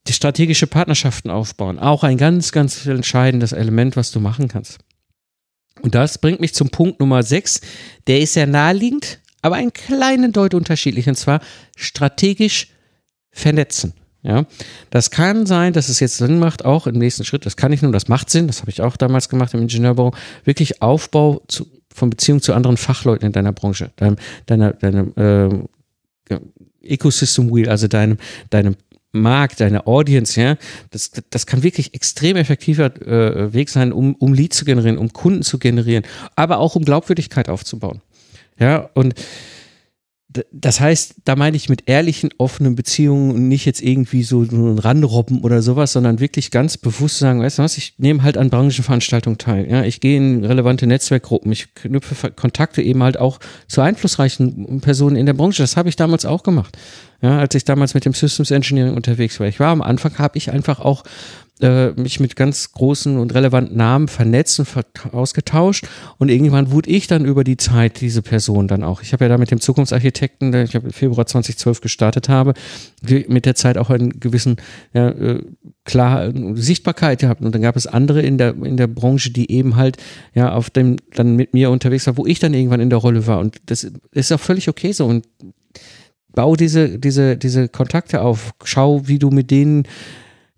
die 0.07 0.13
strategische 0.13 0.67
Partnerschaften 0.67 1.31
aufbauen, 1.31 1.79
auch 1.79 2.03
ein 2.03 2.17
ganz, 2.17 2.51
ganz 2.51 2.85
entscheidendes 2.85 3.53
Element, 3.53 3.95
was 3.95 4.11
du 4.11 4.19
machen 4.19 4.47
kannst. 4.47 4.77
Und 5.81 5.95
das 5.95 6.17
bringt 6.17 6.39
mich 6.39 6.53
zum 6.53 6.69
Punkt 6.69 6.99
Nummer 6.99 7.23
6. 7.23 7.61
Der 8.07 8.19
ist 8.19 8.33
sehr 8.33 8.47
naheliegend, 8.47 9.19
aber 9.41 9.55
einen 9.55 9.73
kleinen 9.73 10.31
Deut 10.31 10.53
unterschiedlich. 10.53 11.07
Und 11.07 11.15
zwar 11.15 11.41
strategisch 11.75 12.67
vernetzen. 13.31 13.93
Ja, 14.21 14.45
das 14.89 15.11
kann 15.11 15.45
sein, 15.45 15.71
dass 15.71 15.87
es 15.87 16.01
jetzt 16.01 16.17
Sinn 16.17 16.39
macht, 16.39 16.65
auch 16.65 16.87
im 16.87 16.97
nächsten 16.97 17.23
Schritt, 17.23 17.45
das 17.45 17.55
kann 17.55 17.71
ich 17.71 17.81
nur, 17.81 17.93
das 17.93 18.09
macht 18.09 18.29
Sinn, 18.29 18.47
das 18.47 18.59
habe 18.59 18.69
ich 18.69 18.81
auch 18.81 18.97
damals 18.97 19.29
gemacht 19.29 19.53
im 19.53 19.61
Ingenieurbau, 19.61 20.11
wirklich 20.43 20.81
Aufbau 20.81 21.41
zu, 21.47 21.67
von 21.93 22.09
Beziehungen 22.09 22.41
zu 22.41 22.53
anderen 22.53 22.75
Fachleuten 22.75 23.27
in 23.27 23.31
deiner 23.31 23.53
Branche, 23.53 23.91
deinem, 23.95 24.17
deiner, 24.45 24.73
deinem 24.73 25.13
äh, 25.15 26.35
Ecosystem 26.81 27.49
Wheel, 27.53 27.69
also 27.69 27.87
deinem, 27.87 28.17
deinem 28.49 28.75
Markt, 29.11 29.59
deine 29.59 29.87
Audience, 29.87 30.39
ja, 30.39 30.55
das, 30.91 31.11
das 31.29 31.45
kann 31.45 31.63
wirklich 31.63 31.93
extrem 31.93 32.37
effektiver 32.37 32.95
äh, 33.01 33.53
Weg 33.53 33.69
sein, 33.69 33.91
um, 33.91 34.15
um 34.15 34.33
Lead 34.33 34.53
zu 34.53 34.65
generieren, 34.65 34.97
um 34.97 35.11
Kunden 35.13 35.41
zu 35.41 35.57
generieren, 35.57 36.03
aber 36.35 36.59
auch 36.59 36.75
um 36.75 36.85
Glaubwürdigkeit 36.85 37.49
aufzubauen. 37.49 38.01
Ja, 38.59 38.89
und 38.93 39.15
das 40.51 40.79
heißt, 40.79 41.15
da 41.25 41.35
meine 41.35 41.57
ich 41.57 41.69
mit 41.69 41.89
ehrlichen, 41.89 42.29
offenen 42.37 42.75
Beziehungen 42.75 43.31
und 43.31 43.47
nicht 43.47 43.65
jetzt 43.65 43.81
irgendwie 43.81 44.21
so 44.21 44.43
ein 44.43 44.77
Ranrobben 44.77 45.41
oder 45.41 45.63
sowas, 45.63 45.93
sondern 45.93 46.19
wirklich 46.19 46.51
ganz 46.51 46.77
bewusst 46.77 47.17
sagen, 47.17 47.41
weißt 47.41 47.57
du 47.57 47.63
was, 47.63 47.77
ich 47.77 47.95
nehme 47.97 48.21
halt 48.21 48.37
an 48.37 48.51
Branchenveranstaltungen 48.51 49.39
teil. 49.39 49.67
Ja, 49.67 49.83
ich 49.83 50.01
gehe 50.01 50.17
in 50.17 50.45
relevante 50.45 50.85
Netzwerkgruppen, 50.85 51.51
ich 51.51 51.73
knüpfe 51.73 52.29
Kontakte 52.29 52.83
eben 52.83 53.01
halt 53.01 53.17
auch 53.17 53.39
zu 53.67 53.81
einflussreichen 53.81 54.81
Personen 54.81 55.15
in 55.15 55.25
der 55.25 55.33
Branche. 55.33 55.63
Das 55.63 55.75
habe 55.75 55.89
ich 55.89 55.95
damals 55.95 56.27
auch 56.27 56.43
gemacht. 56.43 56.77
Ja, 57.21 57.39
als 57.39 57.53
ich 57.55 57.65
damals 57.65 57.93
mit 57.93 58.05
dem 58.05 58.13
Systems 58.13 58.51
Engineering 58.51 58.95
unterwegs 58.95 59.39
war. 59.39 59.47
Ich 59.47 59.59
war 59.59 59.69
am 59.69 59.81
Anfang, 59.81 60.17
habe 60.17 60.37
ich 60.37 60.51
einfach 60.51 60.79
auch 60.79 61.03
äh, 61.61 61.91
mich 61.91 62.19
mit 62.19 62.37
ganz 62.37 62.71
großen 62.71 63.17
und 63.17 63.33
relevanten 63.33 63.75
Namen 63.75 64.07
vernetzt 64.07 64.59
und 64.59 64.67
ausgetauscht 65.11 65.85
und 66.17 66.29
irgendwann 66.29 66.71
wurde 66.71 66.89
ich 66.89 67.07
dann 67.07 67.25
über 67.25 67.43
die 67.43 67.57
Zeit 67.57 67.99
diese 67.99 68.21
Person 68.21 68.67
dann 68.67 68.83
auch. 68.83 69.01
Ich 69.01 69.11
habe 69.11 69.25
ja 69.25 69.29
da 69.29 69.37
mit 69.37 69.51
dem 69.51 69.59
Zukunftsarchitekten, 69.59 70.53
der 70.53 70.63
ich 70.63 70.75
im 70.75 70.89
Februar 70.91 71.25
2012 71.25 71.81
gestartet 71.81 72.29
habe, 72.29 72.53
mit 73.01 73.45
der 73.45 73.55
Zeit 73.55 73.77
auch 73.77 73.89
einen 73.89 74.21
gewissen 74.21 74.57
ja, 74.93 75.09
äh, 75.09 75.41
klar 75.83 76.31
Sichtbarkeit 76.53 77.19
gehabt 77.19 77.41
und 77.41 77.53
dann 77.53 77.61
gab 77.61 77.75
es 77.75 77.87
andere 77.87 78.21
in 78.21 78.37
der 78.37 78.55
in 78.63 78.77
der 78.77 78.87
Branche, 78.87 79.31
die 79.31 79.51
eben 79.51 79.75
halt 79.75 79.97
ja 80.33 80.53
auf 80.53 80.69
dem 80.69 80.95
dann 81.13 81.35
mit 81.35 81.53
mir 81.53 81.71
unterwegs 81.71 82.07
war, 82.07 82.15
wo 82.15 82.25
ich 82.25 82.39
dann 82.39 82.53
irgendwann 82.53 82.79
in 82.79 82.89
der 82.89 82.99
Rolle 82.99 83.27
war 83.27 83.39
und 83.39 83.57
das 83.65 83.85
ist 84.11 84.31
auch 84.31 84.39
völlig 84.39 84.69
okay 84.69 84.93
so 84.93 85.05
und 85.05 85.25
bau 86.33 86.55
diese 86.55 86.99
diese 86.99 87.37
diese 87.37 87.69
Kontakte 87.69 88.21
auf, 88.21 88.53
schau, 88.63 89.07
wie 89.07 89.19
du 89.19 89.29
mit 89.29 89.51
denen 89.51 89.85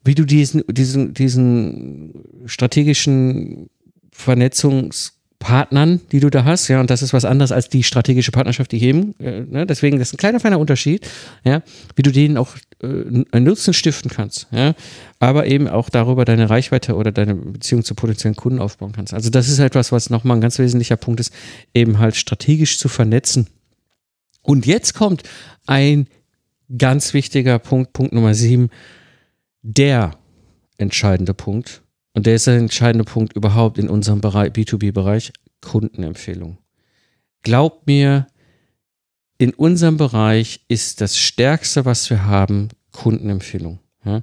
wie 0.04 0.16
du 0.16 0.26
diesen, 0.26 0.64
diesen, 0.68 1.14
diesen 1.14 2.14
strategischen 2.46 3.70
Vernetzungspartnern, 4.12 6.02
die 6.12 6.20
du 6.20 6.30
da 6.30 6.44
hast, 6.44 6.68
ja, 6.68 6.80
und 6.80 6.90
das 6.90 7.02
ist 7.02 7.14
was 7.14 7.26
anderes 7.26 7.52
als 7.52 7.70
die 7.70 7.84
strategische 7.84 8.32
Partnerschaft, 8.32 8.72
die 8.72 8.80
heben, 8.80 9.14
äh, 9.20 9.42
ne? 9.42 9.66
deswegen, 9.66 10.00
das 10.00 10.10
ist 10.10 10.16
ein 10.16 10.18
kleiner, 10.18 10.40
feiner 10.40 10.60
Unterschied, 10.60 11.08
ja, 11.44 11.62
wie 11.96 12.02
du 12.02 12.12
denen 12.12 12.38
auch 12.38 12.56
äh, 12.82 12.88
einen 13.32 13.46
Nutzen 13.46 13.74
stiften 13.74 14.10
kannst, 14.10 14.48
ja, 14.52 14.74
aber 15.20 15.46
eben 15.46 15.68
auch 15.68 15.90
darüber 15.90 16.26
deine 16.26 16.50
Reichweite 16.50 16.96
oder 16.96 17.12
deine 17.12 17.36
Beziehung 17.36 17.84
zu 17.84 17.94
potenziellen 17.94 18.36
Kunden 18.36 18.60
aufbauen 18.60 18.94
kannst. 18.94 19.14
Also 19.14 19.30
das 19.30 19.50
ist 19.50 19.60
etwas, 19.60 19.92
was 19.92 20.10
nochmal 20.10 20.38
ein 20.38 20.42
ganz 20.42 20.58
wesentlicher 20.58 20.98
Punkt 20.98 21.20
ist, 21.20 21.32
eben 21.74 22.00
halt 22.00 22.16
strategisch 22.16 22.80
zu 22.80 22.90
vernetzen. 22.90 23.48
Und 24.42 24.66
jetzt 24.66 24.94
kommt 24.94 25.24
ein 25.68 26.08
ganz 26.78 27.14
wichtiger 27.14 27.60
Punkt, 27.60 27.94
Punkt 27.94 28.14
Nummer 28.14 28.34
sieben, 28.34 28.70
der 29.62 30.18
entscheidende 30.78 31.34
Punkt. 31.34 31.82
Und 32.14 32.26
der 32.26 32.36
ist 32.36 32.48
der 32.48 32.58
entscheidende 32.58 33.06
Punkt 33.06 33.34
überhaupt 33.34 33.78
in 33.78 33.90
unserem 33.90 34.22
Bereich, 34.22 34.52
B2B-Bereich, 34.52 35.32
Kundenempfehlung. 35.62 36.58
Glaubt 37.44 37.88
mir, 37.88 38.28
in 39.38 39.54
unserem 39.54 39.98
Bereich 39.98 40.62
ist 40.68 41.02
das 41.02 41.18
Stärkste, 41.18 41.86
was 41.86 42.10
wir 42.10 42.26
haben, 42.26 42.70
Kundenempfehlung. 42.92 43.80
Ja? 44.06 44.22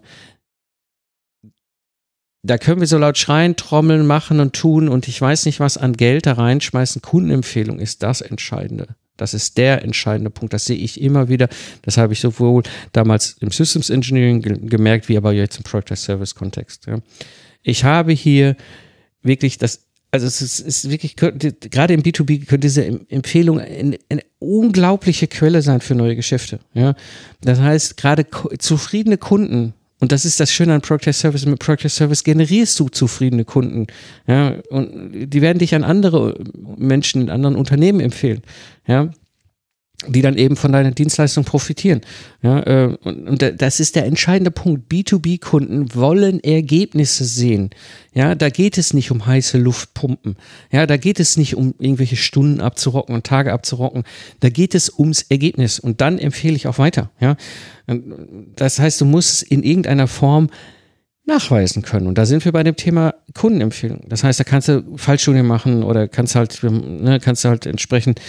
Da 2.42 2.56
können 2.56 2.80
wir 2.80 2.86
so 2.86 2.98
laut 2.98 3.18
schreien, 3.18 3.56
trommeln, 3.56 4.06
machen 4.06 4.38
und 4.40 4.54
tun 4.54 4.88
und 4.88 5.08
ich 5.08 5.20
weiß 5.20 5.46
nicht 5.46 5.60
was 5.60 5.76
an 5.76 5.94
Geld 5.94 6.26
da 6.26 6.34
reinschmeißen. 6.34 7.02
Kundenempfehlung 7.02 7.80
ist 7.80 8.02
das 8.02 8.20
Entscheidende. 8.20 8.94
Das 9.18 9.34
ist 9.34 9.58
der 9.58 9.82
entscheidende 9.82 10.30
Punkt. 10.30 10.54
Das 10.54 10.64
sehe 10.64 10.76
ich 10.76 11.00
immer 11.00 11.28
wieder. 11.28 11.48
Das 11.82 11.98
habe 11.98 12.14
ich 12.14 12.20
sowohl 12.20 12.62
damals 12.92 13.36
im 13.40 13.50
Systems 13.50 13.90
Engineering 13.90 14.40
gemerkt, 14.68 15.08
wie 15.08 15.16
aber 15.18 15.32
jetzt 15.32 15.58
im 15.58 15.64
Product 15.64 15.92
as 15.92 16.04
Service 16.04 16.34
Kontext. 16.34 16.86
Ja. 16.86 17.00
Ich 17.62 17.84
habe 17.84 18.12
hier 18.12 18.56
wirklich 19.22 19.58
das, 19.58 19.84
also 20.10 20.26
es 20.26 20.40
ist, 20.40 20.60
ist 20.60 20.90
wirklich, 20.90 21.16
gerade 21.16 21.94
im 21.94 22.02
B2B 22.02 22.46
könnte 22.46 22.66
diese 22.66 22.86
Empfehlung 22.86 23.60
eine, 23.60 23.98
eine, 24.08 24.22
unglaubliche 24.38 25.26
Quelle 25.26 25.62
sein 25.62 25.80
für 25.80 25.96
neue 25.96 26.14
Geschäfte. 26.14 26.60
Ja. 26.72 26.94
Das 27.40 27.58
heißt, 27.58 27.96
gerade 27.96 28.24
zufriedene 28.58 29.18
Kunden 29.18 29.74
und 30.00 30.12
das 30.12 30.24
ist 30.24 30.38
das 30.38 30.52
Schöne 30.52 30.74
an 30.74 30.80
Product 30.80 31.12
Service. 31.12 31.44
Mit 31.44 31.58
Product 31.58 31.88
Service 31.88 32.22
generierst 32.22 32.78
du 32.78 32.88
zufriedene 32.88 33.44
Kunden. 33.44 33.86
Ja, 34.26 34.54
und 34.70 35.10
die 35.12 35.42
werden 35.42 35.58
dich 35.58 35.74
an 35.74 35.82
andere 35.82 36.38
Menschen 36.76 37.22
in 37.22 37.30
anderen 37.30 37.56
Unternehmen 37.56 38.00
empfehlen. 38.00 38.42
Ja, 38.86 39.10
die 40.06 40.22
dann 40.22 40.38
eben 40.38 40.54
von 40.54 40.70
deiner 40.70 40.92
Dienstleistung 40.92 41.44
profitieren. 41.44 42.02
Ja, 42.40 42.60
äh, 42.60 42.96
und, 43.02 43.42
das 43.56 43.80
ist 43.80 43.96
der 43.96 44.06
entscheidende 44.06 44.52
Punkt. 44.52 44.92
B2B-Kunden 44.92 45.92
wollen 45.94 46.42
Ergebnisse 46.44 47.24
sehen. 47.24 47.70
Ja, 48.14 48.36
da 48.36 48.48
geht 48.48 48.78
es 48.78 48.94
nicht 48.94 49.10
um 49.10 49.26
heiße 49.26 49.58
Luftpumpen. 49.58 50.36
Ja, 50.70 50.86
da 50.86 50.96
geht 50.96 51.18
es 51.18 51.36
nicht 51.36 51.56
um 51.56 51.74
irgendwelche 51.80 52.14
Stunden 52.14 52.60
abzurocken 52.60 53.14
und 53.14 53.26
Tage 53.26 53.52
abzurocken. 53.52 54.04
Da 54.38 54.50
geht 54.50 54.76
es 54.76 54.96
ums 54.96 55.22
Ergebnis. 55.22 55.80
Und 55.80 56.00
dann 56.00 56.18
empfehle 56.18 56.54
ich 56.54 56.68
auch 56.68 56.78
weiter. 56.78 57.10
Ja, 57.18 57.36
das 58.54 58.78
heißt, 58.78 59.00
du 59.00 59.04
musst 59.04 59.42
in 59.42 59.64
irgendeiner 59.64 60.06
Form 60.06 60.48
nachweisen 61.26 61.82
können. 61.82 62.06
Und 62.06 62.18
da 62.18 62.24
sind 62.24 62.44
wir 62.44 62.52
bei 62.52 62.62
dem 62.62 62.76
Thema 62.76 63.14
Kundenempfehlung. 63.34 64.04
Das 64.08 64.22
heißt, 64.22 64.38
da 64.38 64.44
kannst 64.44 64.68
du 64.68 64.96
Fallstudien 64.96 65.46
machen 65.46 65.82
oder 65.82 66.08
kannst 66.08 66.36
halt, 66.36 66.62
ne, 66.62 67.20
kannst 67.20 67.44
halt 67.44 67.66
entsprechend 67.66 68.20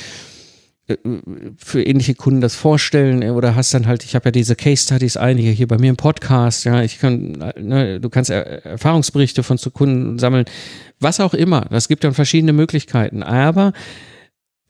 für 1.57 1.83
ähnliche 1.83 2.15
Kunden 2.15 2.41
das 2.41 2.55
vorstellen 2.55 3.23
oder 3.31 3.55
hast 3.55 3.73
dann 3.73 3.87
halt, 3.87 4.03
ich 4.03 4.15
habe 4.15 4.25
ja 4.25 4.31
diese 4.31 4.55
Case 4.55 4.83
Studies 4.83 5.17
einige 5.17 5.49
hier 5.49 5.67
bei 5.67 5.77
mir 5.77 5.89
im 5.89 5.97
Podcast, 5.97 6.65
ja, 6.65 6.81
ich 6.81 6.99
kann, 6.99 7.51
ne, 7.59 7.99
du 7.99 8.09
kannst 8.09 8.29
Erfahrungsberichte 8.29 9.43
von 9.43 9.57
zu 9.57 9.71
Kunden 9.71 10.19
sammeln, 10.19 10.45
was 10.99 11.19
auch 11.19 11.33
immer. 11.33 11.67
Das 11.69 11.87
gibt 11.87 12.03
dann 12.03 12.13
verschiedene 12.13 12.53
Möglichkeiten. 12.53 13.23
Aber 13.23 13.73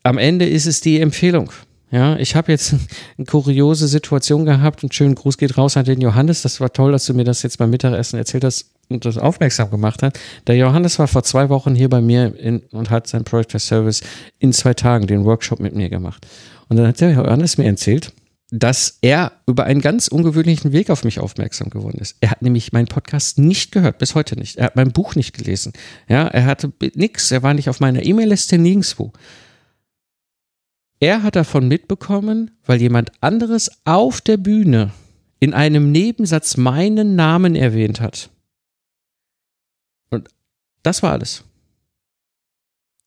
am 0.02 0.18
Ende 0.18 0.46
ist 0.46 0.66
es 0.66 0.80
die 0.80 1.00
Empfehlung. 1.00 1.52
Ja, 1.90 2.16
ich 2.16 2.36
habe 2.36 2.52
jetzt 2.52 2.74
eine 3.18 3.26
kuriose 3.26 3.88
Situation 3.88 4.44
gehabt 4.44 4.82
und 4.82 4.94
schönen 4.94 5.14
Gruß 5.14 5.38
geht 5.38 5.58
raus 5.58 5.76
an 5.76 5.84
den 5.84 6.00
Johannes. 6.00 6.42
Das 6.42 6.60
war 6.60 6.72
toll, 6.72 6.92
dass 6.92 7.06
du 7.06 7.14
mir 7.14 7.24
das 7.24 7.42
jetzt 7.42 7.58
beim 7.58 7.70
Mittagessen 7.70 8.16
erzählt 8.16 8.44
hast 8.44 8.66
und 8.88 9.04
das 9.04 9.18
aufmerksam 9.18 9.70
gemacht 9.70 10.02
hast. 10.02 10.18
Der 10.46 10.56
Johannes 10.56 10.98
war 10.98 11.08
vor 11.08 11.22
zwei 11.22 11.48
Wochen 11.48 11.74
hier 11.74 11.88
bei 11.88 12.00
mir 12.00 12.34
in, 12.38 12.60
und 12.72 12.90
hat 12.90 13.06
sein 13.06 13.24
Project 13.24 13.60
Service 13.60 14.02
in 14.38 14.52
zwei 14.52 14.74
Tagen 14.74 15.06
den 15.06 15.24
Workshop 15.24 15.60
mit 15.60 15.74
mir 15.74 15.88
gemacht. 15.88 16.26
Und 16.68 16.76
dann 16.76 16.86
hat 16.86 17.00
der 17.00 17.12
Johannes 17.12 17.58
mir 17.58 17.66
erzählt, 17.66 18.12
dass 18.52 18.98
er 19.00 19.32
über 19.46 19.64
einen 19.64 19.80
ganz 19.80 20.08
ungewöhnlichen 20.08 20.72
Weg 20.72 20.90
auf 20.90 21.04
mich 21.04 21.20
aufmerksam 21.20 21.70
geworden 21.70 21.98
ist. 22.00 22.16
Er 22.20 22.30
hat 22.30 22.42
nämlich 22.42 22.72
meinen 22.72 22.88
Podcast 22.88 23.38
nicht 23.38 23.70
gehört, 23.70 23.98
bis 23.98 24.14
heute 24.14 24.36
nicht. 24.36 24.56
Er 24.56 24.66
hat 24.66 24.76
mein 24.76 24.92
Buch 24.92 25.14
nicht 25.14 25.36
gelesen. 25.36 25.72
Ja, 26.08 26.26
er 26.26 26.46
hatte 26.46 26.72
nichts, 26.94 27.30
er 27.30 27.44
war 27.44 27.54
nicht 27.54 27.68
auf 27.68 27.78
meiner 27.78 28.04
E-Mail-Liste 28.04 28.58
nirgendwo. 28.58 29.12
Er 31.00 31.22
hat 31.22 31.34
davon 31.34 31.66
mitbekommen, 31.66 32.50
weil 32.64 32.80
jemand 32.80 33.10
anderes 33.22 33.70
auf 33.84 34.20
der 34.20 34.36
Bühne 34.36 34.92
in 35.40 35.54
einem 35.54 35.90
Nebensatz 35.90 36.58
meinen 36.58 37.16
Namen 37.16 37.56
erwähnt 37.56 38.00
hat. 38.00 38.28
Und 40.10 40.28
das 40.82 41.02
war 41.02 41.12
alles. 41.12 41.44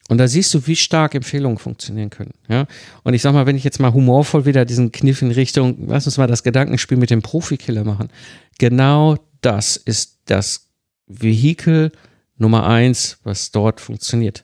Und 0.10 0.18
da 0.18 0.28
siehst 0.28 0.54
du, 0.54 0.68
wie 0.68 0.76
stark 0.76 1.16
Empfehlungen 1.16 1.60
funktionieren 1.60 2.10
können. 2.10 2.34
Ja? 2.50 2.66
Und 3.04 3.14
ich 3.14 3.22
sag 3.22 3.34
mal, 3.34 3.46
wenn 3.46 3.56
ich 3.56 3.64
jetzt 3.64 3.80
mal 3.80 3.94
humorvoll 3.94 4.46
wieder 4.46 4.66
diesen 4.66 4.92
Kniff 4.92 5.22
in 5.22 5.32
Richtung, 5.32 5.88
lass 5.88 6.08
uns 6.08 6.18
mal 6.18 6.28
das 6.28 6.44
Gedankenspiel 6.44 6.98
mit 6.98 7.12
dem 7.12 7.22
Profikiller 7.22 7.84
machen. 7.84 8.10
Genau 8.58 9.18
das 9.42 9.78
ist 9.78 10.20
das 10.26 10.70
Vehikel 11.08 11.92
Nummer 12.38 12.66
eins, 12.66 13.20
was 13.24 13.52
dort 13.52 13.80
funktioniert. 13.80 14.44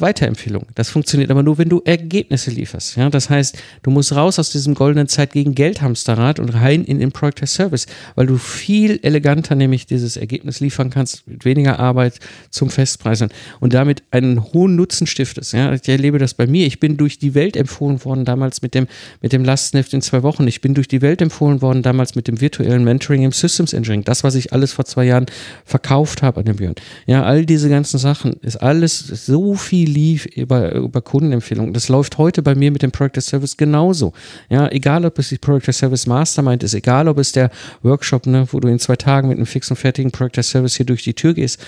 Weiterempfehlung. 0.00 0.66
Das 0.74 0.90
funktioniert 0.90 1.30
aber 1.30 1.42
nur, 1.42 1.58
wenn 1.58 1.68
du 1.68 1.82
Ergebnisse 1.84 2.50
lieferst. 2.50 2.96
Ja, 2.96 3.10
das 3.10 3.30
heißt, 3.30 3.58
du 3.82 3.90
musst 3.90 4.14
raus 4.14 4.38
aus 4.38 4.50
diesem 4.50 4.74
goldenen 4.74 5.08
Zeit 5.08 5.32
gegen 5.32 5.54
Geldhamsterrad 5.54 6.38
und 6.38 6.50
rein 6.50 6.84
in 6.84 6.98
den 6.98 7.12
Project 7.12 7.42
as 7.42 7.54
Service, 7.54 7.86
weil 8.14 8.26
du 8.26 8.36
viel 8.36 9.00
eleganter 9.02 9.54
nämlich 9.54 9.86
dieses 9.86 10.16
Ergebnis 10.16 10.60
liefern 10.60 10.90
kannst, 10.90 11.26
mit 11.26 11.44
weniger 11.44 11.78
Arbeit 11.78 12.18
zum 12.50 12.70
Festpreis 12.70 13.24
und 13.60 13.74
damit 13.74 14.02
einen 14.10 14.52
hohen 14.52 14.76
Nutzen 14.76 15.06
stiftest. 15.06 15.52
Ja, 15.52 15.72
ich 15.72 15.88
erlebe 15.88 16.18
das 16.18 16.34
bei 16.34 16.46
mir. 16.46 16.66
Ich 16.66 16.78
bin 16.78 16.96
durch 16.96 17.18
die 17.18 17.34
Welt 17.34 17.56
empfohlen 17.56 18.04
worden 18.04 18.24
damals 18.24 18.62
mit 18.62 18.74
dem, 18.74 18.86
mit 19.20 19.32
dem 19.32 19.44
Lastenheft 19.44 19.92
in 19.92 20.02
zwei 20.02 20.22
Wochen. 20.22 20.46
Ich 20.46 20.60
bin 20.60 20.74
durch 20.74 20.88
die 20.88 21.02
Welt 21.02 21.20
empfohlen 21.20 21.62
worden 21.62 21.82
damals 21.82 22.14
mit 22.14 22.28
dem 22.28 22.40
virtuellen 22.40 22.84
Mentoring 22.84 23.22
im 23.22 23.32
Systems 23.32 23.72
Engineering. 23.72 24.04
Das, 24.04 24.24
was 24.24 24.34
ich 24.34 24.52
alles 24.52 24.72
vor 24.72 24.84
zwei 24.84 25.04
Jahren 25.04 25.26
verkauft 25.64 26.22
habe 26.22 26.40
an 26.40 26.46
dem 26.46 26.56
Björn. 26.56 26.74
Ja, 27.06 27.24
all 27.24 27.44
diese 27.44 27.68
ganzen 27.68 27.98
Sachen 27.98 28.34
ist 28.42 28.56
alles 28.56 28.98
so 28.98 29.54
viel 29.54 29.87
lief 29.88 30.26
über, 30.26 30.74
über 30.74 31.00
Kundenempfehlungen. 31.00 31.72
Das 31.72 31.88
läuft 31.88 32.18
heute 32.18 32.42
bei 32.42 32.54
mir 32.54 32.70
mit 32.70 32.82
dem 32.82 32.92
Project 32.92 33.22
Service 33.22 33.56
genauso. 33.56 34.12
Ja, 34.48 34.68
egal 34.70 35.04
ob 35.04 35.18
es 35.18 35.28
die 35.30 35.38
Project 35.38 35.74
Service 35.74 36.06
Mastermind 36.06 36.62
ist, 36.62 36.74
egal 36.74 37.08
ob 37.08 37.18
es 37.18 37.32
der 37.32 37.50
Workshop, 37.82 38.26
ne, 38.26 38.46
wo 38.50 38.60
du 38.60 38.68
in 38.68 38.78
zwei 38.78 38.96
Tagen 38.96 39.28
mit 39.28 39.38
einem 39.38 39.46
fixen, 39.46 39.76
fertigen 39.76 40.10
Project 40.10 40.44
Service 40.44 40.76
hier 40.76 40.86
durch 40.86 41.02
die 41.02 41.14
Tür 41.14 41.34
gehst. 41.34 41.60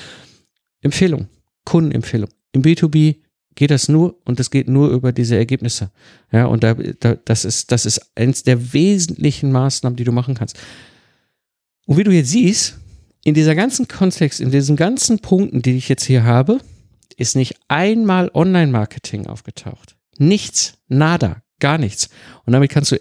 Empfehlung, 0.83 1.29
Kundenempfehlung. 1.65 2.31
Im 2.53 2.63
B2B 2.63 3.17
geht 3.55 3.71
das 3.71 3.89
nur 3.89 4.17
und 4.25 4.39
das 4.39 4.51
geht 4.51 4.69
nur 4.69 4.91
über 4.91 5.13
diese 5.13 5.37
Ergebnisse. 5.37 5.91
Ja, 6.33 6.47
und 6.47 6.63
da, 6.63 6.75
da, 6.75 7.17
das 7.25 7.45
ist, 7.45 7.73
das 7.73 7.87
ist 7.87 8.01
eins 8.15 8.43
der 8.43 8.73
wesentlichen 8.73 9.53
Maßnahmen, 9.53 9.97
die 9.97 10.05
du 10.05 10.13
machen 10.13 10.35
kannst. 10.35 10.59
Und 11.87 11.97
wie 11.97 12.05
du 12.05 12.13
jetzt 12.13 12.31
siehst, 12.31 12.79
in 13.25 13.35
dieser 13.35 13.55
ganzen 13.55 13.87
Kontext, 13.89 14.41
in 14.41 14.51
diesen 14.51 14.77
ganzen 14.77 15.19
Punkten, 15.19 15.63
die 15.63 15.77
ich 15.77 15.89
jetzt 15.89 16.05
hier 16.05 16.25
habe, 16.25 16.61
ist 17.15 17.37
nicht 17.37 17.57
einmal 17.69 18.31
Online-Marketing 18.33 19.27
aufgetaucht. 19.27 19.97
Nichts, 20.19 20.79
nada, 20.89 21.43
gar 21.59 21.79
nichts. 21.79 22.11
Und 22.45 22.53
damit 22.53 22.71
kannst 22.71 22.93
du, 22.93 22.99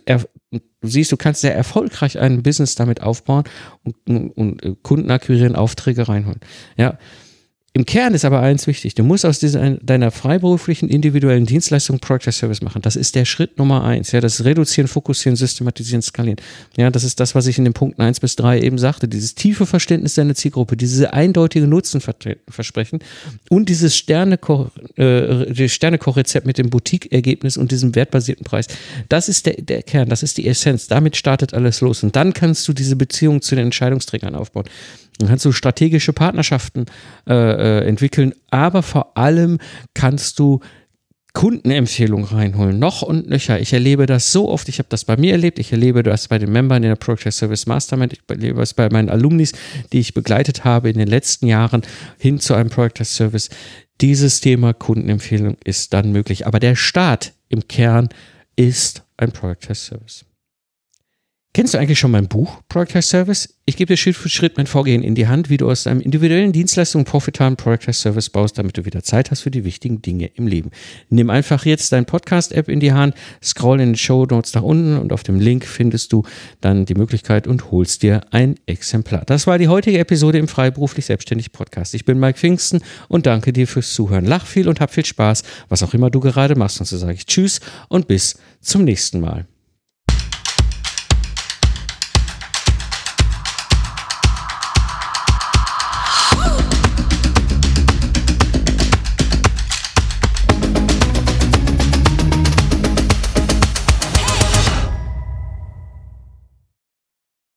du 0.81 0.87
siehst, 0.87 1.11
du 1.11 1.17
kannst 1.17 1.41
sehr 1.41 1.55
erfolgreich 1.55 2.19
ein 2.19 2.43
Business 2.43 2.75
damit 2.75 3.01
aufbauen 3.01 3.43
und, 3.83 3.95
und, 4.07 4.31
und 4.31 4.63
äh, 4.63 4.75
Kunden 4.81 5.11
akquirieren, 5.11 5.55
Aufträge 5.55 6.07
reinholen. 6.07 6.39
Ja, 6.77 6.97
im 7.79 7.85
Kern 7.85 8.13
ist 8.13 8.25
aber 8.25 8.41
eins 8.41 8.67
wichtig. 8.67 8.93
Du 8.95 9.05
musst 9.05 9.25
aus 9.25 9.39
dieser, 9.39 9.69
deiner 9.77 10.11
freiberuflichen 10.11 10.89
individuellen 10.89 11.45
Dienstleistung 11.45 11.99
Project 11.99 12.33
Service 12.33 12.61
machen. 12.61 12.81
Das 12.81 12.97
ist 12.97 13.15
der 13.15 13.23
Schritt 13.23 13.57
Nummer 13.57 13.85
eins. 13.85 14.11
Ja, 14.11 14.19
das 14.19 14.43
Reduzieren, 14.43 14.89
Fokussieren, 14.89 15.37
Systematisieren, 15.37 16.01
Skalieren. 16.01 16.41
Ja, 16.75 16.89
das 16.89 17.05
ist 17.05 17.21
das, 17.21 17.35
was 17.35 17.47
ich 17.47 17.57
in 17.57 17.63
den 17.63 17.71
Punkten 17.71 18.01
eins 18.01 18.19
bis 18.19 18.35
drei 18.35 18.59
eben 18.59 18.77
sagte. 18.77 19.07
Dieses 19.07 19.33
tiefe 19.33 19.65
Verständnis 19.65 20.15
deiner 20.15 20.35
Zielgruppe, 20.35 20.75
diese 20.75 21.13
eindeutige 21.13 21.67
Nutzenversprechen 21.67 22.99
und 23.49 23.69
dieses 23.69 23.93
äh, 23.95 25.69
Sternekochrezept 25.69 26.45
mit 26.45 26.57
dem 26.57 26.69
Boutique-Ergebnis 26.69 27.55
und 27.55 27.71
diesem 27.71 27.95
wertbasierten 27.95 28.43
Preis. 28.43 28.67
Das 29.07 29.29
ist 29.29 29.45
der, 29.45 29.53
der 29.53 29.83
Kern. 29.83 30.09
Das 30.09 30.21
ist 30.21 30.37
die 30.37 30.47
Essenz. 30.47 30.87
Damit 30.87 31.15
startet 31.15 31.53
alles 31.53 31.79
los. 31.79 32.03
Und 32.03 32.17
dann 32.17 32.33
kannst 32.33 32.67
du 32.67 32.73
diese 32.73 32.97
Beziehung 32.97 33.41
zu 33.41 33.55
den 33.55 33.67
Entscheidungsträgern 33.67 34.35
aufbauen. 34.35 34.65
Dann 35.19 35.27
kannst 35.27 35.45
du 35.45 35.51
strategische 35.51 36.13
Partnerschaften 36.13 36.85
äh, 37.27 37.33
äh, 37.33 37.87
entwickeln, 37.87 38.33
aber 38.49 38.81
vor 38.81 39.17
allem 39.17 39.59
kannst 39.93 40.39
du 40.39 40.61
Kundenempfehlungen 41.33 42.25
reinholen, 42.25 42.79
noch 42.79 43.01
und 43.01 43.29
nöcher. 43.29 43.59
Ich 43.59 43.73
erlebe 43.73 44.05
das 44.05 44.31
so 44.31 44.49
oft, 44.49 44.67
ich 44.67 44.79
habe 44.79 44.89
das 44.89 45.05
bei 45.05 45.15
mir 45.15 45.33
erlebt, 45.33 45.59
ich 45.59 45.71
erlebe 45.71 46.03
das 46.03 46.27
bei 46.27 46.39
den 46.39 46.51
Membern 46.51 46.83
in 46.83 46.89
der 46.89 46.95
Project 46.95 47.33
Service 47.33 47.67
Mastermind, 47.67 48.13
ich 48.13 48.21
erlebe 48.27 48.59
das 48.59 48.73
bei 48.73 48.89
meinen 48.89 49.09
Alumnis, 49.09 49.51
die 49.91 49.99
ich 49.99 50.13
begleitet 50.13 50.63
habe 50.63 50.89
in 50.89 50.97
den 50.97 51.07
letzten 51.07 51.45
Jahren 51.45 51.83
hin 52.17 52.39
zu 52.39 52.55
einem 52.55 52.69
Project 52.69 53.05
Service. 53.05 53.49
Dieses 54.01 54.39
Thema 54.39 54.73
Kundenempfehlung 54.73 55.57
ist 55.63 55.93
dann 55.93 56.11
möglich, 56.11 56.47
aber 56.47 56.59
der 56.59 56.75
Start 56.75 57.33
im 57.49 57.67
Kern 57.67 58.09
ist 58.55 59.03
ein 59.17 59.31
Project 59.31 59.75
Service. 59.75 60.25
Kennst 61.51 61.73
du 61.73 61.79
eigentlich 61.79 61.97
schon 61.97 62.11
mein 62.11 62.27
Buch 62.27 62.61
Project 62.69 63.03
Service? 63.05 63.55
Ich 63.65 63.75
gebe 63.75 63.91
dir 63.91 63.97
Schritt 63.97 64.15
für 64.15 64.29
Schritt 64.29 64.57
mein 64.57 64.67
Vorgehen 64.67 65.01
in 65.01 65.15
die 65.15 65.27
Hand, 65.27 65.49
wie 65.49 65.57
du 65.57 65.67
aus 65.69 65.83
deinem 65.83 65.99
individuellen 65.99 66.51
Dienstleistung 66.51 67.05
profitablen 67.05 67.57
Project 67.57 67.95
Service 67.95 68.29
baust, 68.29 68.59
damit 68.59 68.77
du 68.77 68.85
wieder 68.85 69.01
Zeit 69.01 69.31
hast 69.31 69.41
für 69.41 69.49
die 69.49 69.63
wichtigen 69.63 69.99
Dinge 69.99 70.27
im 70.35 70.45
Leben. 70.45 70.69
Nimm 71.09 71.31
einfach 71.31 71.65
jetzt 71.65 71.91
dein 71.91 72.05
Podcast-App 72.05 72.69
in 72.69 72.79
die 72.79 72.93
Hand, 72.93 73.15
scroll 73.43 73.81
in 73.81 73.89
den 73.89 73.95
Show 73.95 74.27
Notes 74.29 74.53
nach 74.53 74.61
unten 74.61 74.99
und 74.99 75.11
auf 75.11 75.23
dem 75.23 75.39
Link 75.39 75.65
findest 75.65 76.13
du 76.13 76.23
dann 76.61 76.85
die 76.85 76.93
Möglichkeit 76.93 77.47
und 77.47 77.71
holst 77.71 78.03
dir 78.03 78.21
ein 78.29 78.55
Exemplar. 78.67 79.23
Das 79.25 79.47
war 79.47 79.57
die 79.57 79.69
heutige 79.69 79.97
Episode 79.97 80.37
im 80.37 80.47
Freiberuflich 80.47 81.07
Selbstständig 81.07 81.51
Podcast. 81.51 81.95
Ich 81.95 82.05
bin 82.05 82.19
Mike 82.19 82.37
Pfingsten 82.37 82.81
und 83.07 83.25
danke 83.25 83.53
dir 83.53 83.67
fürs 83.67 83.95
Zuhören. 83.95 84.25
Lach 84.25 84.45
viel 84.45 84.69
und 84.69 84.79
hab 84.79 84.93
viel 84.93 85.05
Spaß, 85.05 85.41
was 85.67 85.81
auch 85.81 85.95
immer 85.95 86.11
du 86.11 86.19
gerade 86.19 86.55
machst. 86.55 86.79
Und 86.79 86.85
so 86.85 86.95
sage 86.95 87.13
ich 87.13 87.25
Tschüss 87.25 87.59
und 87.87 88.07
bis 88.07 88.37
zum 88.61 88.83
nächsten 88.83 89.19
Mal. 89.19 89.47